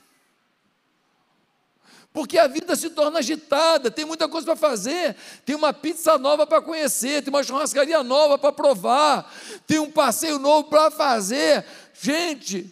Porque 2.15 2.37
a 2.37 2.47
vida 2.47 2.77
se 2.77 2.89
torna 2.91 3.19
agitada, 3.19 3.91
tem 3.91 4.05
muita 4.05 4.29
coisa 4.29 4.45
para 4.45 4.55
fazer, 4.55 5.17
tem 5.45 5.53
uma 5.53 5.73
pizza 5.73 6.17
nova 6.17 6.47
para 6.47 6.61
conhecer, 6.61 7.21
tem 7.21 7.29
uma 7.29 7.43
churrascaria 7.43 8.01
nova 8.03 8.37
para 8.37 8.53
provar, 8.53 9.29
tem 9.67 9.79
um 9.79 9.91
passeio 9.91 10.39
novo 10.39 10.69
para 10.69 10.89
fazer, 10.89 11.65
Gente, 12.01 12.71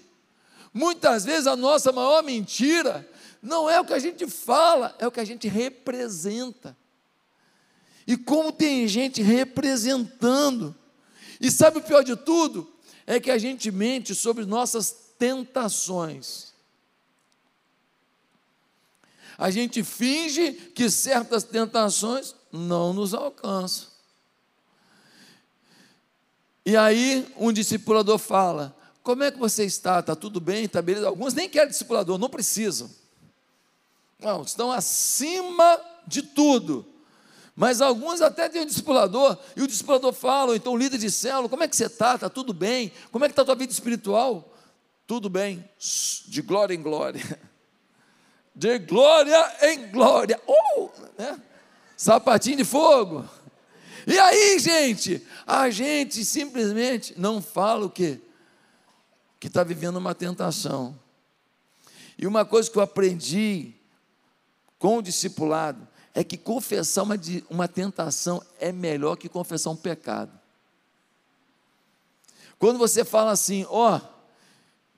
muitas 0.73 1.23
vezes 1.23 1.47
a 1.47 1.55
nossa 1.55 1.91
maior 1.91 2.23
mentira 2.23 3.07
não 3.41 3.69
é 3.69 3.79
o 3.79 3.85
que 3.85 3.93
a 3.93 3.99
gente 3.99 4.27
fala, 4.27 4.95
é 4.99 5.07
o 5.07 5.11
que 5.11 5.19
a 5.19 5.25
gente 5.25 5.47
representa. 5.47 6.75
E 8.05 8.17
como 8.17 8.51
tem 8.51 8.87
gente 8.87 9.21
representando. 9.21 10.75
E 11.39 11.49
sabe 11.49 11.79
o 11.79 11.81
pior 11.81 12.03
de 12.03 12.15
tudo? 12.15 12.71
É 13.05 13.19
que 13.19 13.31
a 13.31 13.37
gente 13.37 13.71
mente 13.71 14.13
sobre 14.13 14.45
nossas 14.45 14.91
tentações. 15.17 16.53
A 19.37 19.49
gente 19.49 19.83
finge 19.83 20.53
que 20.53 20.89
certas 20.89 21.43
tentações 21.43 22.35
não 22.51 22.93
nos 22.93 23.13
alcançam. 23.13 23.87
E 26.65 26.77
aí 26.77 27.27
um 27.37 27.51
discipulador 27.51 28.17
fala: 28.17 28.75
Como 29.03 29.22
é 29.22 29.29
que 29.29 29.38
você 29.38 29.65
está? 29.65 30.00
Está 30.00 30.15
tudo 30.15 30.39
bem? 30.39 30.63
Está 30.63 30.81
beleza? 30.81 31.07
Alguns 31.07 31.33
nem 31.33 31.50
querem 31.50 31.69
discipulador, 31.69 32.17
não 32.17 32.29
precisam. 32.29 32.89
Não, 34.17 34.41
estão 34.41 34.72
acima 34.72 35.79
de 36.07 36.22
tudo. 36.22 36.88
Mas 37.55 37.81
alguns 37.81 38.22
até 38.22 38.50
têm 38.50 38.62
um 38.62 38.65
discipulador, 38.65 39.38
e 39.55 39.62
o 39.62 39.67
discipulador 39.67 40.12
fala, 40.12 40.55
então 40.55 40.74
o 40.74 40.77
líder 40.77 40.98
de 40.98 41.12
célula, 41.12 41.50
como 41.50 41.62
é 41.62 41.67
que 41.67 41.75
você 41.75 41.86
está? 41.86 42.15
Está 42.15 42.29
tudo 42.29 42.51
bem? 42.53 42.91
Como 43.12 43.24
é 43.25 43.27
que 43.27 43.33
está 43.33 43.43
a 43.43 43.45
tua 43.45 43.55
vida 43.55 43.72
espiritual? 43.72 44.51
Tudo 45.05 45.29
bem, 45.29 45.63
de 46.25 46.41
glória 46.41 46.74
em 46.74 46.81
glória. 46.81 47.22
De 48.55 48.77
glória 48.77 49.51
em 49.63 49.89
glória. 49.89 50.39
Uh, 50.48 50.91
né? 51.17 51.41
Sapatinho 51.98 52.57
de 52.57 52.63
fogo. 52.63 53.27
E 54.05 54.19
aí, 54.19 54.60
gente, 54.60 55.25
a 55.48 55.72
gente 55.72 56.24
simplesmente 56.24 57.15
não 57.17 57.41
fala 57.41 57.88
o 57.88 57.89
quê? 57.89 58.22
Que 59.43 59.47
está 59.47 59.62
vivendo 59.62 59.97
uma 59.97 60.15
tentação. 60.15 60.97
E 62.17 62.25
uma 62.25 62.45
coisa 62.45 62.71
que 62.71 62.77
eu 62.77 62.81
aprendi 62.81 63.73
com 64.79 65.00
o 65.00 65.01
discipulado 65.01 65.85
é 66.13 66.23
que 66.23 66.38
confessar 66.38 67.03
uma, 67.03 67.15
uma 67.50 67.67
tentação 67.67 68.41
é 68.57 68.71
melhor 68.71 69.17
que 69.17 69.27
confessar 69.27 69.71
um 69.71 69.75
pecado. 69.75 70.31
Quando 72.57 72.79
você 72.79 73.03
fala 73.03 73.31
assim, 73.31 73.65
ó, 73.69 73.97
oh, 73.97 74.01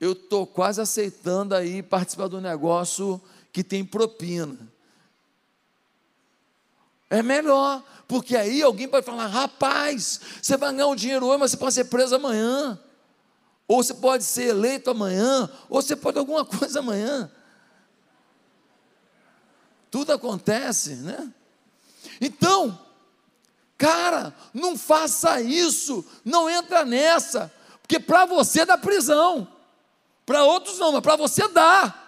eu 0.00 0.12
estou 0.12 0.46
quase 0.46 0.80
aceitando 0.80 1.52
aí 1.52 1.82
participar 1.82 2.28
do 2.28 2.40
negócio 2.40 3.20
que 3.52 3.64
tem 3.64 3.84
propina. 3.84 4.56
É 7.10 7.20
melhor, 7.20 7.82
porque 8.06 8.36
aí 8.36 8.62
alguém 8.62 8.86
pode 8.86 9.04
falar: 9.04 9.26
rapaz, 9.26 10.20
você 10.40 10.56
vai 10.56 10.70
ganhar 10.70 10.86
o 10.86 10.94
dinheiro 10.94 11.26
hoje, 11.26 11.40
mas 11.40 11.50
você 11.50 11.56
pode 11.56 11.74
ser 11.74 11.86
preso 11.86 12.14
amanhã. 12.14 12.80
Ou 13.68 13.82
você 13.82 13.94
pode 13.94 14.24
ser 14.24 14.48
eleito 14.48 14.90
amanhã, 14.90 15.50
ou 15.68 15.82
você 15.82 15.96
pode 15.96 16.18
alguma 16.18 16.44
coisa 16.46 16.78
amanhã. 16.78 17.30
Tudo 19.90 20.12
acontece, 20.12 20.96
né? 20.96 21.32
Então, 22.20 22.78
cara, 23.76 24.34
não 24.52 24.76
faça 24.76 25.40
isso, 25.40 26.04
não 26.24 26.48
entra 26.48 26.84
nessa, 26.84 27.52
porque 27.82 27.98
para 27.98 28.24
você 28.26 28.64
dá 28.64 28.78
prisão, 28.78 29.48
para 30.24 30.44
outros 30.44 30.78
não, 30.78 30.92
mas 30.92 31.02
para 31.02 31.16
você 31.16 31.48
dá. 31.48 32.02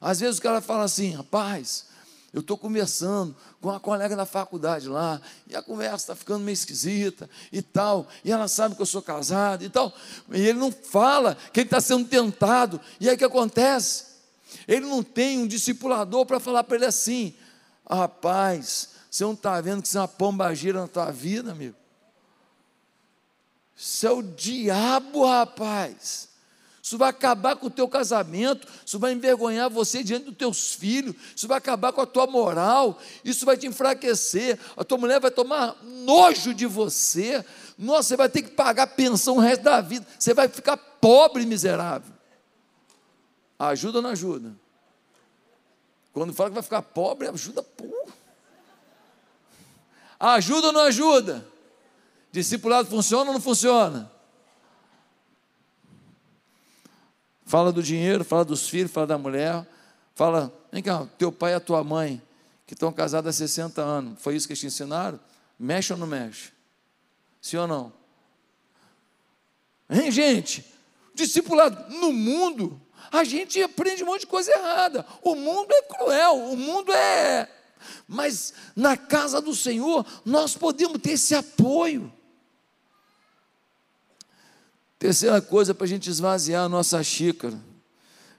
Às 0.00 0.20
vezes 0.20 0.38
o 0.38 0.42
cara 0.42 0.60
fala 0.60 0.84
assim, 0.84 1.10
rapaz, 1.12 1.86
eu 2.32 2.40
estou 2.40 2.56
conversando 2.56 3.34
com 3.60 3.68
uma 3.68 3.80
colega 3.80 4.14
da 4.14 4.24
faculdade 4.24 4.88
lá, 4.88 5.20
e 5.46 5.56
a 5.56 5.62
conversa 5.62 5.96
está 5.96 6.14
ficando 6.14 6.44
meio 6.44 6.54
esquisita 6.54 7.28
e 7.52 7.60
tal, 7.60 8.06
e 8.24 8.30
ela 8.30 8.46
sabe 8.46 8.76
que 8.76 8.82
eu 8.82 8.86
sou 8.86 9.02
casado 9.02 9.64
e 9.64 9.68
tal, 9.68 9.92
e 10.30 10.40
ele 10.40 10.58
não 10.58 10.70
fala 10.70 11.36
que 11.52 11.60
ele 11.60 11.66
está 11.66 11.80
sendo 11.80 12.08
tentado, 12.08 12.80
e 13.00 13.08
aí 13.08 13.16
o 13.16 13.18
que 13.18 13.24
acontece? 13.24 14.04
Ele 14.66 14.86
não 14.86 15.02
tem 15.02 15.38
um 15.40 15.46
discipulador 15.46 16.24
para 16.24 16.40
falar 16.40 16.64
para 16.64 16.76
ele 16.76 16.86
assim: 16.86 17.34
rapaz, 17.88 18.90
você 19.10 19.24
não 19.24 19.32
está 19.32 19.60
vendo 19.60 19.82
que 19.82 19.88
isso 19.88 19.98
é 19.98 20.00
uma 20.00 20.08
pomba 20.08 20.54
gira 20.54 20.80
na 20.80 20.88
tua 20.88 21.10
vida, 21.10 21.52
amigo? 21.52 21.76
Isso 23.76 24.06
é 24.06 24.10
o 24.10 24.22
diabo, 24.22 25.24
rapaz. 25.24 26.27
Isso 26.88 26.96
vai 26.96 27.10
acabar 27.10 27.54
com 27.54 27.66
o 27.66 27.70
teu 27.70 27.86
casamento, 27.86 28.66
isso 28.82 28.98
vai 28.98 29.12
envergonhar 29.12 29.68
você 29.68 30.02
diante 30.02 30.24
dos 30.24 30.34
teus 30.34 30.72
filhos, 30.72 31.14
isso 31.36 31.46
vai 31.46 31.58
acabar 31.58 31.92
com 31.92 32.00
a 32.00 32.06
tua 32.06 32.26
moral, 32.26 32.98
isso 33.22 33.44
vai 33.44 33.58
te 33.58 33.66
enfraquecer, 33.66 34.58
a 34.74 34.82
tua 34.82 34.96
mulher 34.96 35.20
vai 35.20 35.30
tomar 35.30 35.76
nojo 35.82 36.54
de 36.54 36.64
você, 36.64 37.44
nossa, 37.76 38.04
você 38.04 38.16
vai 38.16 38.30
ter 38.30 38.40
que 38.40 38.52
pagar 38.52 38.86
pensão 38.86 39.36
o 39.36 39.38
resto 39.38 39.64
da 39.64 39.82
vida, 39.82 40.06
você 40.18 40.32
vai 40.32 40.48
ficar 40.48 40.78
pobre, 40.78 41.44
miserável. 41.44 42.14
Ajuda 43.58 43.98
ou 43.98 44.02
não 44.02 44.08
ajuda? 44.08 44.56
Quando 46.14 46.32
fala 46.32 46.48
que 46.48 46.54
vai 46.54 46.62
ficar 46.62 46.80
pobre, 46.80 47.28
ajuda, 47.28 47.62
pô. 47.62 48.08
Ajuda 50.18 50.68
ou 50.68 50.72
não 50.72 50.80
ajuda? 50.84 51.46
Discipulado 52.32 52.88
funciona 52.88 53.26
ou 53.26 53.34
não 53.34 53.42
funciona? 53.42 54.10
Fala 57.48 57.72
do 57.72 57.82
dinheiro, 57.82 58.24
fala 58.24 58.44
dos 58.44 58.68
filhos, 58.68 58.92
fala 58.92 59.06
da 59.06 59.16
mulher. 59.16 59.66
Fala, 60.14 60.52
vem 60.70 60.82
cá, 60.82 61.08
teu 61.16 61.32
pai 61.32 61.52
e 61.52 61.54
a 61.54 61.60
tua 61.60 61.82
mãe, 61.82 62.20
que 62.66 62.74
estão 62.74 62.92
casados 62.92 63.26
há 63.26 63.32
60 63.32 63.80
anos, 63.80 64.20
foi 64.20 64.36
isso 64.36 64.46
que 64.46 64.52
eles 64.52 64.60
te 64.60 64.66
ensinaram? 64.66 65.18
Mexe 65.58 65.90
ou 65.94 65.98
não 65.98 66.06
mexe? 66.06 66.52
Sim 67.40 67.56
ou 67.56 67.66
não? 67.66 67.90
Hein, 69.88 70.10
gente? 70.10 70.62
Discipulado 71.14 71.90
no 71.98 72.12
mundo, 72.12 72.78
a 73.10 73.24
gente 73.24 73.62
aprende 73.62 74.02
um 74.02 74.08
monte 74.08 74.20
de 74.20 74.26
coisa 74.26 74.52
errada. 74.52 75.06
O 75.22 75.34
mundo 75.34 75.72
é 75.72 75.82
cruel, 75.84 76.50
o 76.50 76.56
mundo 76.56 76.92
é. 76.92 77.50
Mas 78.06 78.52
na 78.76 78.94
casa 78.94 79.40
do 79.40 79.54
Senhor, 79.54 80.04
nós 80.22 80.54
podemos 80.54 81.00
ter 81.00 81.12
esse 81.12 81.34
apoio. 81.34 82.12
Terceira 84.98 85.40
coisa 85.40 85.74
para 85.74 85.84
a 85.84 85.88
gente 85.88 86.10
esvaziar 86.10 86.64
a 86.64 86.68
nossa 86.68 87.02
xícara. 87.04 87.58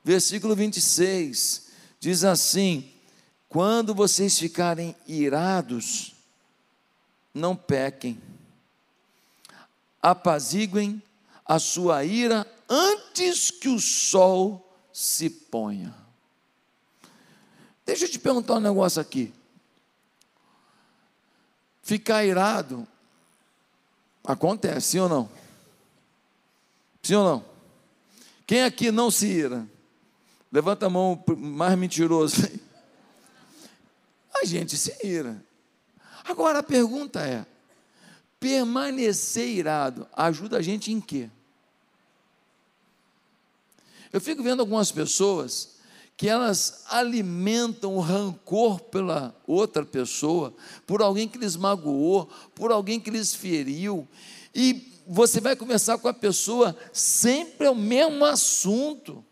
Versículo 0.04 0.56
26 0.56 1.68
diz 2.00 2.24
assim: 2.24 2.92
Quando 3.48 3.96
vocês 3.96 4.38
ficarem 4.38 4.96
irados, 5.08 6.16
não 7.34 7.56
pequem, 7.56 8.22
apaziguem 10.02 11.02
a 11.46 11.60
sua 11.60 12.04
ira 12.04 12.46
antes 12.68 13.50
que 13.50 13.70
o 13.70 13.80
sol 13.80 14.66
se 14.92 15.30
ponha. 15.30 15.96
Deixa 17.86 18.06
eu 18.06 18.10
te 18.10 18.20
perguntar 18.20 18.56
um 18.56 18.60
negócio 18.60 19.02
aqui. 19.02 19.34
Ficar 21.82 22.24
irado 22.24 22.88
acontece, 24.24 24.92
sim 24.92 25.00
ou 25.00 25.10
não? 25.10 25.39
Sim 27.02 27.16
ou 27.16 27.24
não? 27.24 27.46
Quem 28.46 28.64
aqui 28.64 28.92
não 28.92 29.12
se 29.12 29.28
ira? 29.28 29.68
Levanta 30.52 30.88
a 30.88 30.90
mão 30.90 31.24
mais 31.38 31.78
mentiroso. 31.78 32.50
A 34.42 34.46
gente 34.46 34.78
se 34.78 34.96
ira. 35.06 35.44
Agora 36.24 36.60
a 36.60 36.64
pergunta 36.64 37.22
é: 37.22 37.46
permanecer 38.40 39.48
irado 39.48 40.08
ajuda 40.14 40.58
a 40.58 40.62
gente 40.62 40.92
em 40.92 41.00
quê? 41.02 41.30
Eu 44.12 44.20
fico 44.20 44.42
vendo 44.42 44.62
algumas 44.62 44.92
pessoas 44.92 45.78
que 46.18 46.28
elas 46.28 46.84
alimentam 46.90 47.96
o 47.96 48.02
rancor 48.02 48.82
pela 48.82 49.34
outra 49.48 49.86
pessoa, 49.86 50.54
por 50.86 51.02
alguém 51.02 51.30
que 51.30 51.38
lhes 51.38 51.56
magoou, 51.56 52.30
por 52.54 52.72
alguém 52.72 53.00
que 53.00 53.10
lhes 53.10 53.34
feriu, 53.34 54.06
e 54.54 54.99
você 55.12 55.42
vai 55.42 55.56
conversar 55.56 55.98
com 55.98 56.08
a 56.08 56.14
pessoa, 56.14 56.78
sempre 56.94 57.66
é 57.66 57.70
o 57.72 57.76
mesmo 57.76 58.24
assunto. 58.24 59.26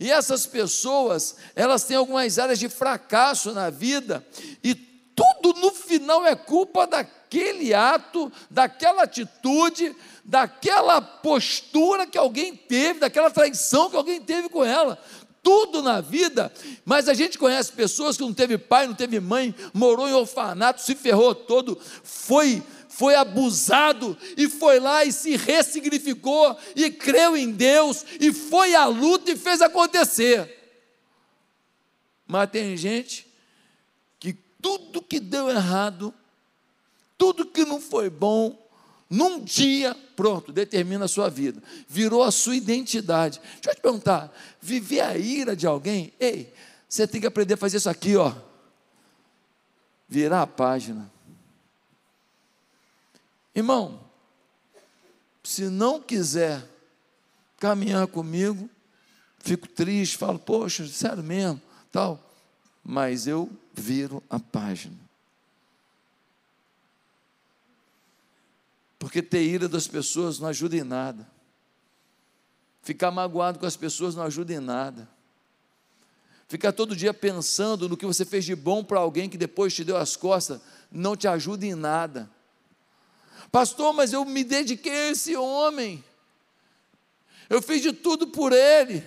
E 0.00 0.10
essas 0.10 0.46
pessoas, 0.46 1.36
elas 1.54 1.84
têm 1.84 1.98
algumas 1.98 2.38
áreas 2.38 2.58
de 2.58 2.70
fracasso 2.70 3.52
na 3.52 3.68
vida, 3.68 4.26
e 4.64 4.74
tudo 4.74 5.60
no 5.60 5.70
final 5.70 6.24
é 6.24 6.34
culpa 6.34 6.86
daquele 6.86 7.74
ato, 7.74 8.32
daquela 8.48 9.02
atitude, 9.02 9.94
daquela 10.24 11.02
postura 11.02 12.06
que 12.06 12.16
alguém 12.16 12.56
teve, 12.56 13.00
daquela 13.00 13.30
traição 13.30 13.90
que 13.90 13.96
alguém 13.96 14.22
teve 14.22 14.48
com 14.48 14.64
ela. 14.64 14.98
Tudo 15.42 15.82
na 15.82 16.00
vida, 16.00 16.52
mas 16.84 17.08
a 17.08 17.14
gente 17.14 17.38
conhece 17.38 17.72
pessoas 17.72 18.16
que 18.16 18.22
não 18.22 18.34
teve 18.34 18.58
pai, 18.58 18.86
não 18.86 18.94
teve 18.94 19.20
mãe, 19.20 19.54
morou 19.72 20.08
em 20.08 20.12
orfanato, 20.12 20.82
se 20.82 20.94
ferrou 20.94 21.34
todo, 21.34 21.78
foi 22.02 22.62
foi 22.88 23.14
abusado 23.14 24.18
e 24.36 24.48
foi 24.48 24.80
lá 24.80 25.04
e 25.04 25.12
se 25.12 25.36
ressignificou 25.36 26.58
e 26.74 26.90
creu 26.90 27.36
em 27.36 27.52
Deus 27.52 28.04
e 28.18 28.32
foi 28.32 28.74
à 28.74 28.86
luta 28.86 29.30
e 29.30 29.36
fez 29.36 29.60
acontecer. 29.60 30.58
Mas 32.26 32.50
tem 32.50 32.76
gente 32.76 33.24
que 34.18 34.32
tudo 34.60 35.00
que 35.00 35.20
deu 35.20 35.48
errado, 35.48 36.12
tudo 37.16 37.46
que 37.46 37.64
não 37.64 37.80
foi 37.80 38.10
bom, 38.10 38.67
num 39.10 39.42
dia 39.42 39.96
pronto, 40.14 40.52
determina 40.52 41.06
a 41.06 41.08
sua 41.08 41.30
vida, 41.30 41.62
virou 41.88 42.22
a 42.22 42.30
sua 42.30 42.56
identidade. 42.56 43.40
Deixa 43.54 43.70
eu 43.70 43.74
te 43.74 43.80
perguntar: 43.80 44.32
viver 44.60 45.00
a 45.00 45.16
ira 45.16 45.56
de 45.56 45.66
alguém, 45.66 46.12
ei, 46.20 46.52
você 46.88 47.06
tem 47.06 47.20
que 47.20 47.26
aprender 47.26 47.54
a 47.54 47.58
fazer 47.58 47.78
isso 47.78 47.88
aqui, 47.88 48.16
ó. 48.16 48.34
Virar 50.08 50.42
a 50.42 50.46
página. 50.46 51.10
Irmão, 53.54 54.00
se 55.42 55.64
não 55.64 56.00
quiser 56.00 56.62
caminhar 57.58 58.06
comigo, 58.06 58.68
fico 59.38 59.66
triste, 59.66 60.16
falo, 60.16 60.38
poxa, 60.38 60.86
sério 60.86 61.22
mesmo, 61.22 61.60
tal, 61.90 62.22
mas 62.84 63.26
eu 63.26 63.50
viro 63.72 64.22
a 64.28 64.38
página. 64.38 65.07
Porque 69.08 69.22
ter 69.22 69.42
ira 69.42 69.66
das 69.66 69.88
pessoas 69.88 70.38
não 70.38 70.48
ajuda 70.50 70.76
em 70.76 70.84
nada. 70.84 71.26
Ficar 72.82 73.10
magoado 73.10 73.58
com 73.58 73.64
as 73.64 73.74
pessoas 73.74 74.14
não 74.14 74.22
ajuda 74.22 74.52
em 74.52 74.60
nada. 74.60 75.08
Ficar 76.46 76.72
todo 76.72 76.94
dia 76.94 77.14
pensando 77.14 77.88
no 77.88 77.96
que 77.96 78.04
você 78.04 78.26
fez 78.26 78.44
de 78.44 78.54
bom 78.54 78.84
para 78.84 78.98
alguém 79.00 79.26
que 79.26 79.38
depois 79.38 79.72
te 79.72 79.82
deu 79.82 79.96
as 79.96 80.14
costas 80.14 80.60
não 80.92 81.16
te 81.16 81.26
ajuda 81.26 81.64
em 81.64 81.74
nada. 81.74 82.28
Pastor, 83.50 83.94
mas 83.94 84.12
eu 84.12 84.26
me 84.26 84.44
dediquei 84.44 84.92
a 84.92 85.10
esse 85.12 85.34
homem. 85.34 86.04
Eu 87.48 87.62
fiz 87.62 87.80
de 87.80 87.94
tudo 87.94 88.26
por 88.26 88.52
ele. 88.52 89.02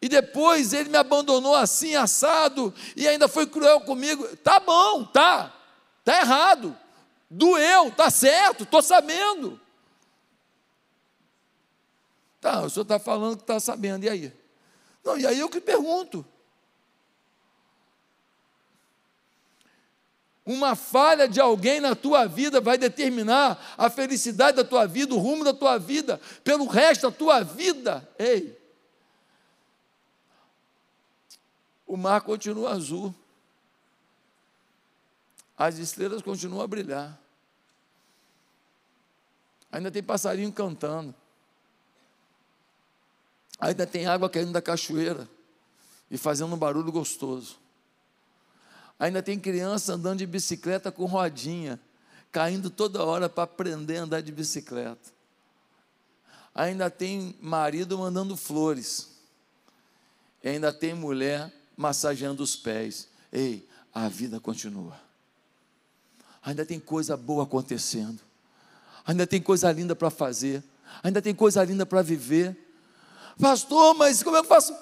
E 0.00 0.08
depois 0.08 0.72
ele 0.72 0.88
me 0.88 0.96
abandonou 0.96 1.54
assim, 1.54 1.94
assado, 1.94 2.72
e 2.96 3.06
ainda 3.06 3.28
foi 3.28 3.46
cruel 3.46 3.82
comigo. 3.82 4.34
Tá 4.38 4.58
bom, 4.60 5.04
tá. 5.04 5.54
Tá 6.02 6.20
errado. 6.22 6.78
Doeu, 7.34 7.90
tá 7.90 8.10
certo, 8.10 8.64
estou 8.64 8.82
sabendo. 8.82 9.58
Tá, 12.38 12.60
o 12.60 12.68
senhor 12.68 12.82
está 12.82 12.98
falando 12.98 13.36
que 13.36 13.42
está 13.42 13.58
sabendo, 13.58 14.04
e 14.04 14.08
aí? 14.10 14.32
Não, 15.02 15.16
e 15.16 15.26
aí 15.26 15.40
eu 15.40 15.48
que 15.48 15.58
pergunto. 15.58 16.26
Uma 20.44 20.76
falha 20.76 21.26
de 21.26 21.40
alguém 21.40 21.80
na 21.80 21.94
tua 21.94 22.26
vida 22.26 22.60
vai 22.60 22.76
determinar 22.76 23.74
a 23.78 23.88
felicidade 23.88 24.58
da 24.58 24.64
tua 24.64 24.86
vida, 24.86 25.14
o 25.14 25.18
rumo 25.18 25.42
da 25.42 25.54
tua 25.54 25.78
vida, 25.78 26.20
pelo 26.44 26.66
resto 26.66 27.08
da 27.08 27.16
tua 27.16 27.42
vida. 27.42 28.06
Ei, 28.18 28.60
o 31.86 31.96
mar 31.96 32.20
continua 32.20 32.72
azul, 32.72 33.14
as 35.56 35.78
estrelas 35.78 36.20
continuam 36.20 36.62
a 36.62 36.66
brilhar, 36.66 37.21
ainda 39.72 39.90
tem 39.90 40.02
passarinho 40.02 40.52
cantando, 40.52 41.14
ainda 43.58 43.86
tem 43.86 44.06
água 44.06 44.28
caindo 44.28 44.52
da 44.52 44.60
cachoeira 44.60 45.26
e 46.10 46.18
fazendo 46.18 46.54
um 46.54 46.58
barulho 46.58 46.92
gostoso. 46.92 47.58
Ainda 48.98 49.22
tem 49.22 49.40
criança 49.40 49.94
andando 49.94 50.18
de 50.18 50.26
bicicleta 50.26 50.92
com 50.92 51.06
rodinha, 51.06 51.80
caindo 52.30 52.70
toda 52.70 53.02
hora 53.02 53.28
para 53.28 53.44
aprender 53.44 53.96
a 53.96 54.02
andar 54.02 54.20
de 54.20 54.30
bicicleta. 54.30 55.10
Ainda 56.54 56.90
tem 56.90 57.34
marido 57.40 57.98
mandando 57.98 58.36
flores. 58.36 59.08
E 60.44 60.50
ainda 60.50 60.72
tem 60.72 60.92
mulher 60.92 61.52
massageando 61.76 62.42
os 62.42 62.54
pés. 62.54 63.08
Ei, 63.32 63.66
a 63.92 64.08
vida 64.08 64.38
continua. 64.38 65.00
Ainda 66.42 66.66
tem 66.66 66.78
coisa 66.78 67.16
boa 67.16 67.44
acontecendo. 67.44 68.20
Ainda 69.06 69.26
tem 69.26 69.40
coisa 69.40 69.70
linda 69.72 69.94
para 69.96 70.10
fazer. 70.10 70.62
Ainda 71.02 71.20
tem 71.20 71.34
coisa 71.34 71.62
linda 71.64 71.84
para 71.84 72.02
viver. 72.02 72.56
Pastor, 73.40 73.94
mas 73.94 74.22
como 74.22 74.36
é 74.36 74.40
eu 74.40 74.44
faço? 74.44 74.74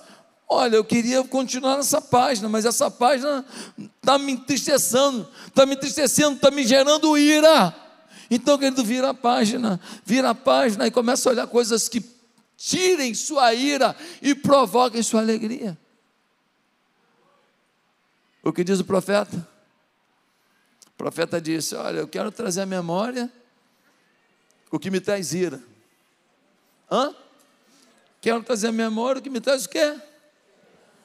Olha, 0.49 0.77
eu 0.77 0.85
queria 0.85 1.23
continuar 1.23 1.77
nessa 1.77 2.01
página, 2.01 2.49
mas 2.49 2.65
essa 2.65 2.91
página 2.91 3.45
está 3.79 4.19
me 4.19 4.33
entristecendo, 4.33 5.29
está 5.47 5.65
me 5.65 5.75
entristecendo, 5.75 6.35
está 6.35 6.51
me 6.51 6.67
gerando 6.67 7.17
ira. 7.17 7.75
Então, 8.29 8.59
querido, 8.59 8.85
vira 8.85 9.11
a 9.11 9.15
página, 9.15 9.81
vira 10.05 10.31
a 10.31 10.35
página 10.35 10.87
e 10.87 10.91
começa 10.91 11.29
a 11.29 11.33
olhar 11.33 11.47
coisas 11.47 11.89
que 11.89 12.03
tirem 12.57 13.15
sua 13.15 13.55
ira 13.55 13.95
e 14.21 14.35
provoquem 14.35 15.03
sua 15.03 15.21
alegria. 15.21 15.79
O 18.43 18.53
que 18.53 18.65
diz 18.65 18.81
o 18.81 18.85
profeta? 18.85 19.49
O 20.89 20.93
profeta 20.97 21.41
disse: 21.41 21.75
Olha, 21.77 22.01
eu 22.01 22.09
quero 22.09 22.31
trazer 22.33 22.63
à 22.63 22.67
memória 22.67 23.31
o 24.71 24.79
que 24.79 24.91
me 24.91 25.01
traz 25.01 25.33
ira. 25.33 25.61
Hã? 26.91 27.15
Quero 28.21 28.43
trazer 28.43 28.69
à 28.69 28.73
memória 28.73 29.21
o 29.21 29.23
que 29.23 29.31
me 29.31 29.41
traz 29.41 29.65
o 29.65 29.69
quê? 29.69 29.97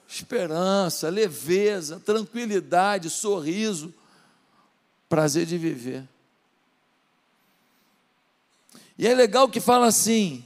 esperança, 0.08 1.10
leveza, 1.10 1.99
tranquilidade, 1.99 3.10
sorriso, 3.10 3.93
prazer 5.10 5.45
de 5.45 5.58
viver. 5.58 6.04
E 8.97 9.08
é 9.08 9.13
legal 9.13 9.49
que 9.49 9.60
fala 9.60 9.88
assim: 9.88 10.43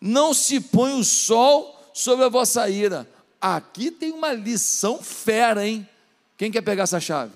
não 0.00 0.34
se 0.34 0.60
põe 0.60 0.98
o 0.98 1.04
sol 1.04 1.90
sobre 1.92 2.24
a 2.24 2.28
vossa 2.28 2.68
ira. 2.68 3.08
Aqui 3.40 3.90
tem 3.90 4.12
uma 4.12 4.32
lição 4.32 5.02
fera, 5.02 5.66
hein? 5.66 5.88
Quem 6.36 6.50
quer 6.50 6.62
pegar 6.62 6.84
essa 6.84 7.00
chave? 7.00 7.32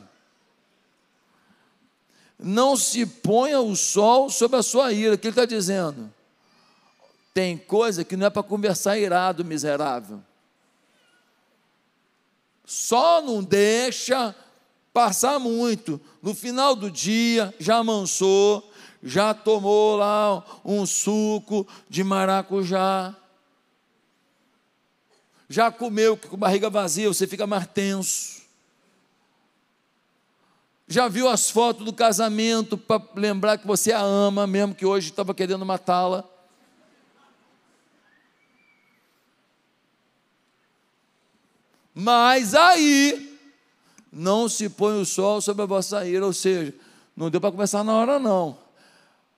Não 2.39 2.77
se 2.77 3.07
ponha 3.07 3.61
o 3.61 3.75
sol 3.75 4.29
sobre 4.29 4.59
a 4.59 4.63
sua 4.63 4.93
ira. 4.93 5.15
O 5.15 5.19
que 5.19 5.27
ele 5.27 5.33
está 5.33 5.45
dizendo? 5.45 6.13
Tem 7.33 7.57
coisa 7.57 8.05
que 8.05 8.17
não 8.17 8.27
é 8.27 8.31
para 8.31 8.43
conversar 8.43 8.99
irado, 8.99 9.45
miserável. 9.45 10.21
Só 12.65 13.23
não 13.23 13.43
deixa 13.43 14.35
passar 14.93 15.39
muito. 15.39 16.01
No 16.23 16.35
final 16.35 16.75
do 16.75 16.91
dia, 16.91 17.55
já 17.61 17.77
amansou, 17.77 18.71
já 19.03 19.33
tomou 19.33 19.97
lá 19.97 20.43
um 20.65 20.85
suco 20.85 21.67
de 21.89 22.03
maracujá. 22.03 23.15
Já 25.49 25.71
comeu 25.71 26.17
com 26.17 26.37
barriga 26.37 26.69
vazia, 26.69 27.09
você 27.09 27.27
fica 27.27 27.47
mais 27.47 27.67
tenso. 27.69 28.36
Já 30.89 31.09
viu 31.09 31.29
as 31.29 31.51
fotos 31.51 31.85
do 31.85 31.93
casamento 31.93 32.79
para 32.79 33.03
lembrar 33.17 33.59
que 33.59 33.67
você 33.67 33.93
a 33.93 34.01
ama, 34.01 34.47
mesmo 34.47 34.75
que 34.75 34.87
hoje 34.87 35.11
estava 35.11 35.35
querendo 35.35 35.67
matá-la. 35.67 36.25
Mas 41.93 42.55
aí 42.55 43.39
não 44.13 44.49
se 44.49 44.69
põe 44.69 45.01
o 45.01 45.05
sol 45.05 45.41
sobre 45.41 45.63
a 45.63 45.67
vossa 45.67 46.07
ira, 46.07 46.25
ou 46.25 46.33
seja, 46.33 46.73
não 47.17 47.31
deu 47.31 47.41
para 47.41 47.51
começar 47.51 47.83
na 47.83 47.95
hora 47.95 48.19
não. 48.19 48.57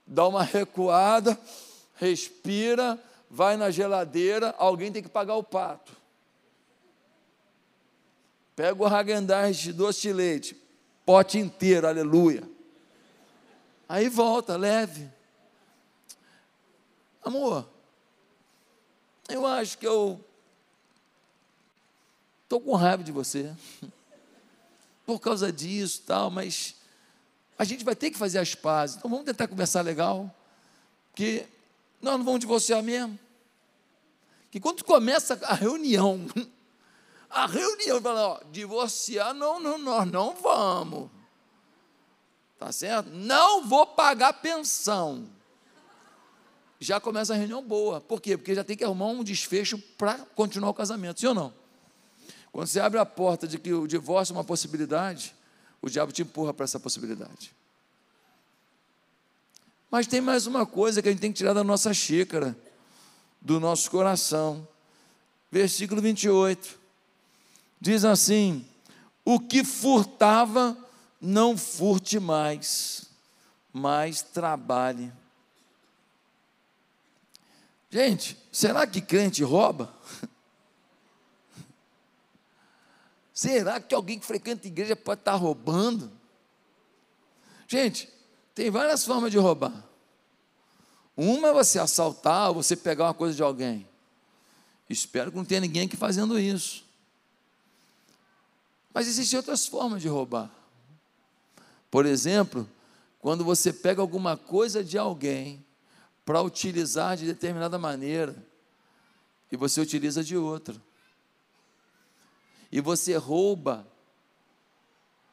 Dá 0.07 0.27
uma 0.27 0.43
recuada, 0.43 1.39
respira, 1.95 2.99
vai 3.31 3.57
na 3.57 3.71
geladeira, 3.71 4.55
alguém 4.59 4.93
tem 4.93 5.03
que 5.03 5.09
pagar 5.09 5.37
o 5.37 5.43
pato. 5.43 5.93
Pega 8.55 8.83
o 8.83 8.87
Hagendaz 8.87 9.57
de 9.57 9.73
doce 9.73 10.03
de 10.03 10.13
leite, 10.13 10.68
pote 11.09 11.39
inteiro, 11.39 11.89
aleluia. 11.89 12.43
Aí 13.89 14.11
volta, 14.11 14.59
leve. 14.59 15.11
Amor, 17.23 17.67
eu 19.27 19.47
acho 19.47 19.79
que 19.79 19.87
eu 19.87 20.23
Estou 22.43 22.61
com 22.61 22.75
raiva 22.75 23.03
de 23.03 23.11
você. 23.11 23.55
Por 25.07 25.19
causa 25.19 25.51
disso, 25.51 26.03
tal, 26.07 26.31
mas 26.31 26.75
a 27.59 27.65
gente 27.65 27.87
vai 27.87 27.97
ter 27.97 28.11
que 28.11 28.19
fazer 28.19 28.39
as 28.39 28.55
pazes. 28.55 28.97
Então 28.97 29.11
vamos 29.11 29.25
tentar 29.25 29.49
conversar 29.49 29.81
legal. 29.81 30.31
Que 31.15 31.47
nós 32.03 32.19
não 32.19 32.25
vamos 32.25 32.41
divorciar 32.41 32.83
mesmo. 32.83 33.19
Que 34.51 34.61
quando 34.61 34.85
começa 34.85 35.39
a 35.43 35.55
reunião, 35.55 36.27
a 37.31 37.47
reunião 37.47 38.01
fala, 38.01 38.29
ó, 38.29 38.41
divorciar 38.51 39.35
não, 39.35 39.61
não, 39.61 39.79
nós 39.79 40.11
não 40.11 40.35
vamos. 40.35 41.11
Tá 42.59 42.73
certo? 42.73 43.11
Não 43.11 43.67
vou 43.67 43.87
pagar 43.87 44.33
pensão. 44.35 45.29
Já 46.81 47.01
começa 47.01 47.35
a 47.35 47.37
reunião 47.37 47.63
boa. 47.63 48.01
Por 48.01 48.21
quê? 48.21 48.37
Porque 48.37 48.55
já 48.55 48.65
tem 48.65 48.77
que 48.77 48.85
arrumar 48.85 49.07
um 49.07 49.23
desfecho 49.23 49.79
para 49.97 50.19
continuar 50.35 50.71
o 50.71 50.75
casamento, 50.75 51.21
sim 51.21 51.27
ou 51.27 51.35
não? 51.35 51.53
Quando 52.51 52.67
você 52.67 52.81
abre 52.81 52.99
a 52.99 53.07
porta 53.07 53.47
de 53.47 53.59
que 53.59 53.73
o 53.73 53.87
divórcio 53.87 54.33
é 54.33 54.37
uma 54.37 54.45
possibilidade, 54.45 55.35
o 55.83 55.89
diabo 55.89 56.13
te 56.13 56.23
empurra 56.23 56.55
para 56.55 56.65
essa 56.65 56.81
possibilidade. 56.81 57.55
Mas 59.91 60.07
tem 60.07 60.21
mais 60.21 60.47
uma 60.47 60.67
coisa 60.67 61.01
que 61.01 61.09
a 61.09 61.13
gente 61.13 61.21
tem 61.21 61.33
que 61.33 61.39
tirar 61.39 61.53
da 61.53 61.65
nossa 61.65 61.93
xícara, 61.95 62.57
do 63.41 63.61
nosso 63.61 63.91
coração. 63.91 64.67
Versículo 65.51 66.03
28. 66.03 66.79
Diz 67.81 68.05
assim: 68.05 68.67
O 69.25 69.39
que 69.39 69.65
furtava, 69.65 70.77
não 71.21 71.57
furte 71.57 72.19
mais. 72.19 73.07
mais 73.73 74.23
trabalhe. 74.23 75.13
Gente, 77.91 78.37
será 78.53 78.87
que 78.87 79.01
crente 79.01 79.43
rouba? 79.43 79.95
Será 83.33 83.81
que 83.81 83.95
alguém 83.95 84.19
que 84.19 84.27
frequenta 84.27 84.67
igreja 84.67 84.97
pode 84.97 85.21
estar 85.21 85.37
roubando? 85.37 86.11
Gente, 87.69 88.09
tem 88.53 88.69
várias 88.69 89.05
formas 89.05 89.31
de 89.31 89.39
roubar. 89.39 89.85
Uma 91.17 91.49
é 91.49 91.53
você 91.53 91.79
assaltar 91.79 92.49
ou 92.49 92.55
você 92.57 92.75
pegar 92.75 93.05
uma 93.05 93.15
coisa 93.15 93.37
de 93.37 93.43
alguém. 93.43 93.89
Espero 94.91 95.31
que 95.31 95.37
não 95.37 95.45
tenha 95.45 95.61
ninguém 95.61 95.87
aqui 95.87 95.97
fazendo 95.97 96.39
isso. 96.39 96.88
Mas 98.99 99.07
existem 99.07 99.37
outras 99.37 99.65
formas 99.65 100.03
de 100.03 100.09
roubar. 100.09 100.51
Por 101.89 102.05
exemplo, 102.05 102.69
quando 103.21 103.45
você 103.45 103.73
pega 103.73 104.03
alguma 104.03 104.37
coisa 104.37 104.83
de 104.83 104.99
alguém 104.99 105.65
para 106.25 106.43
utilizar 106.43 107.17
de 107.17 107.25
determinada 107.25 107.79
maneira 107.79 108.35
e 109.53 109.57
você 109.57 109.81
utiliza 109.81 110.25
de 110.25 110.37
outra. 110.37 110.75
E 112.73 112.81
você 112.81 113.15
rouba 113.15 113.87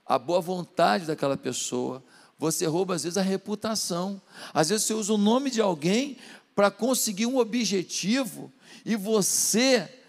a 0.05 0.19
boa 0.19 0.41
vontade 0.41 1.07
daquela 1.07 1.35
pessoa, 1.35 2.03
você 2.37 2.67
rouba 2.67 2.93
às 2.93 3.01
vezes 3.01 3.17
a 3.17 3.23
reputação. 3.23 4.21
Às 4.53 4.69
vezes 4.69 4.85
você 4.85 4.93
usa 4.93 5.11
o 5.11 5.17
nome 5.17 5.49
de 5.49 5.59
alguém 5.59 6.19
para 6.55 6.69
conseguir 6.69 7.25
um 7.25 7.39
objetivo 7.39 8.53
e 8.85 8.95
você 8.95 10.04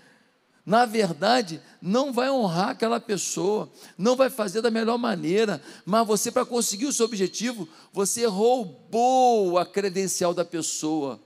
na 0.66 0.84
verdade, 0.84 1.62
não 1.80 2.12
vai 2.12 2.28
honrar 2.28 2.70
aquela 2.70 2.98
pessoa, 2.98 3.70
não 3.96 4.16
vai 4.16 4.28
fazer 4.28 4.60
da 4.60 4.70
melhor 4.70 4.98
maneira, 4.98 5.62
mas 5.84 6.04
você, 6.04 6.32
para 6.32 6.44
conseguir 6.44 6.86
o 6.86 6.92
seu 6.92 7.06
objetivo, 7.06 7.68
você 7.92 8.26
roubou 8.26 9.58
a 9.58 9.64
credencial 9.64 10.34
da 10.34 10.44
pessoa. 10.44 11.20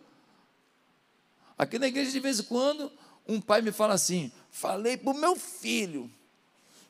Aqui 1.57 1.79
na 1.79 1.88
igreja, 1.88 2.11
de 2.11 2.20
vez 2.20 2.40
em 2.40 2.42
quando, 2.42 2.92
um 3.26 3.40
pai 3.40 3.62
me 3.62 3.72
fala 3.72 3.94
assim: 3.94 4.31
falei 4.50 4.98
para 4.98 5.11
o 5.11 5.18
meu 5.18 5.35
filho, 5.35 6.11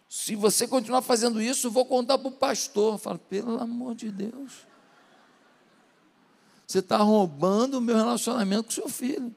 se 0.09 0.35
você 0.35 0.67
continuar 0.67 1.03
fazendo 1.03 1.41
isso, 1.41 1.71
vou 1.71 1.87
contar 1.87 2.19
para 2.19 2.29
o 2.29 2.33
pastor. 2.33 2.95
Eu 2.95 2.99
falo, 2.99 3.19
pelo 3.19 3.61
amor 3.61 3.95
de 3.95 4.11
Deus, 4.11 4.67
você 6.67 6.81
está 6.81 6.97
roubando 6.97 7.79
o 7.79 7.81
meu 7.81 7.95
relacionamento 7.97 8.65
com 8.65 8.71
o 8.71 8.75
seu 8.75 8.89
filho. 8.89 9.33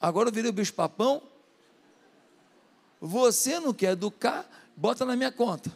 Agora 0.00 0.28
eu 0.28 0.32
virei 0.32 0.50
o 0.50 0.54
bicho-papão. 0.54 1.22
Você 3.00 3.60
não 3.60 3.72
quer 3.72 3.92
educar, 3.92 4.46
bota 4.76 5.04
na 5.04 5.16
minha 5.16 5.32
conta. 5.32 5.70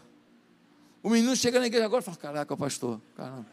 O 1.02 1.10
menino 1.10 1.34
chega 1.34 1.58
na 1.58 1.66
igreja 1.66 1.86
agora 1.86 2.02
e 2.02 2.04
fala: 2.04 2.16
Caraca, 2.16 2.56
pastor, 2.56 3.00
caramba. 3.16 3.46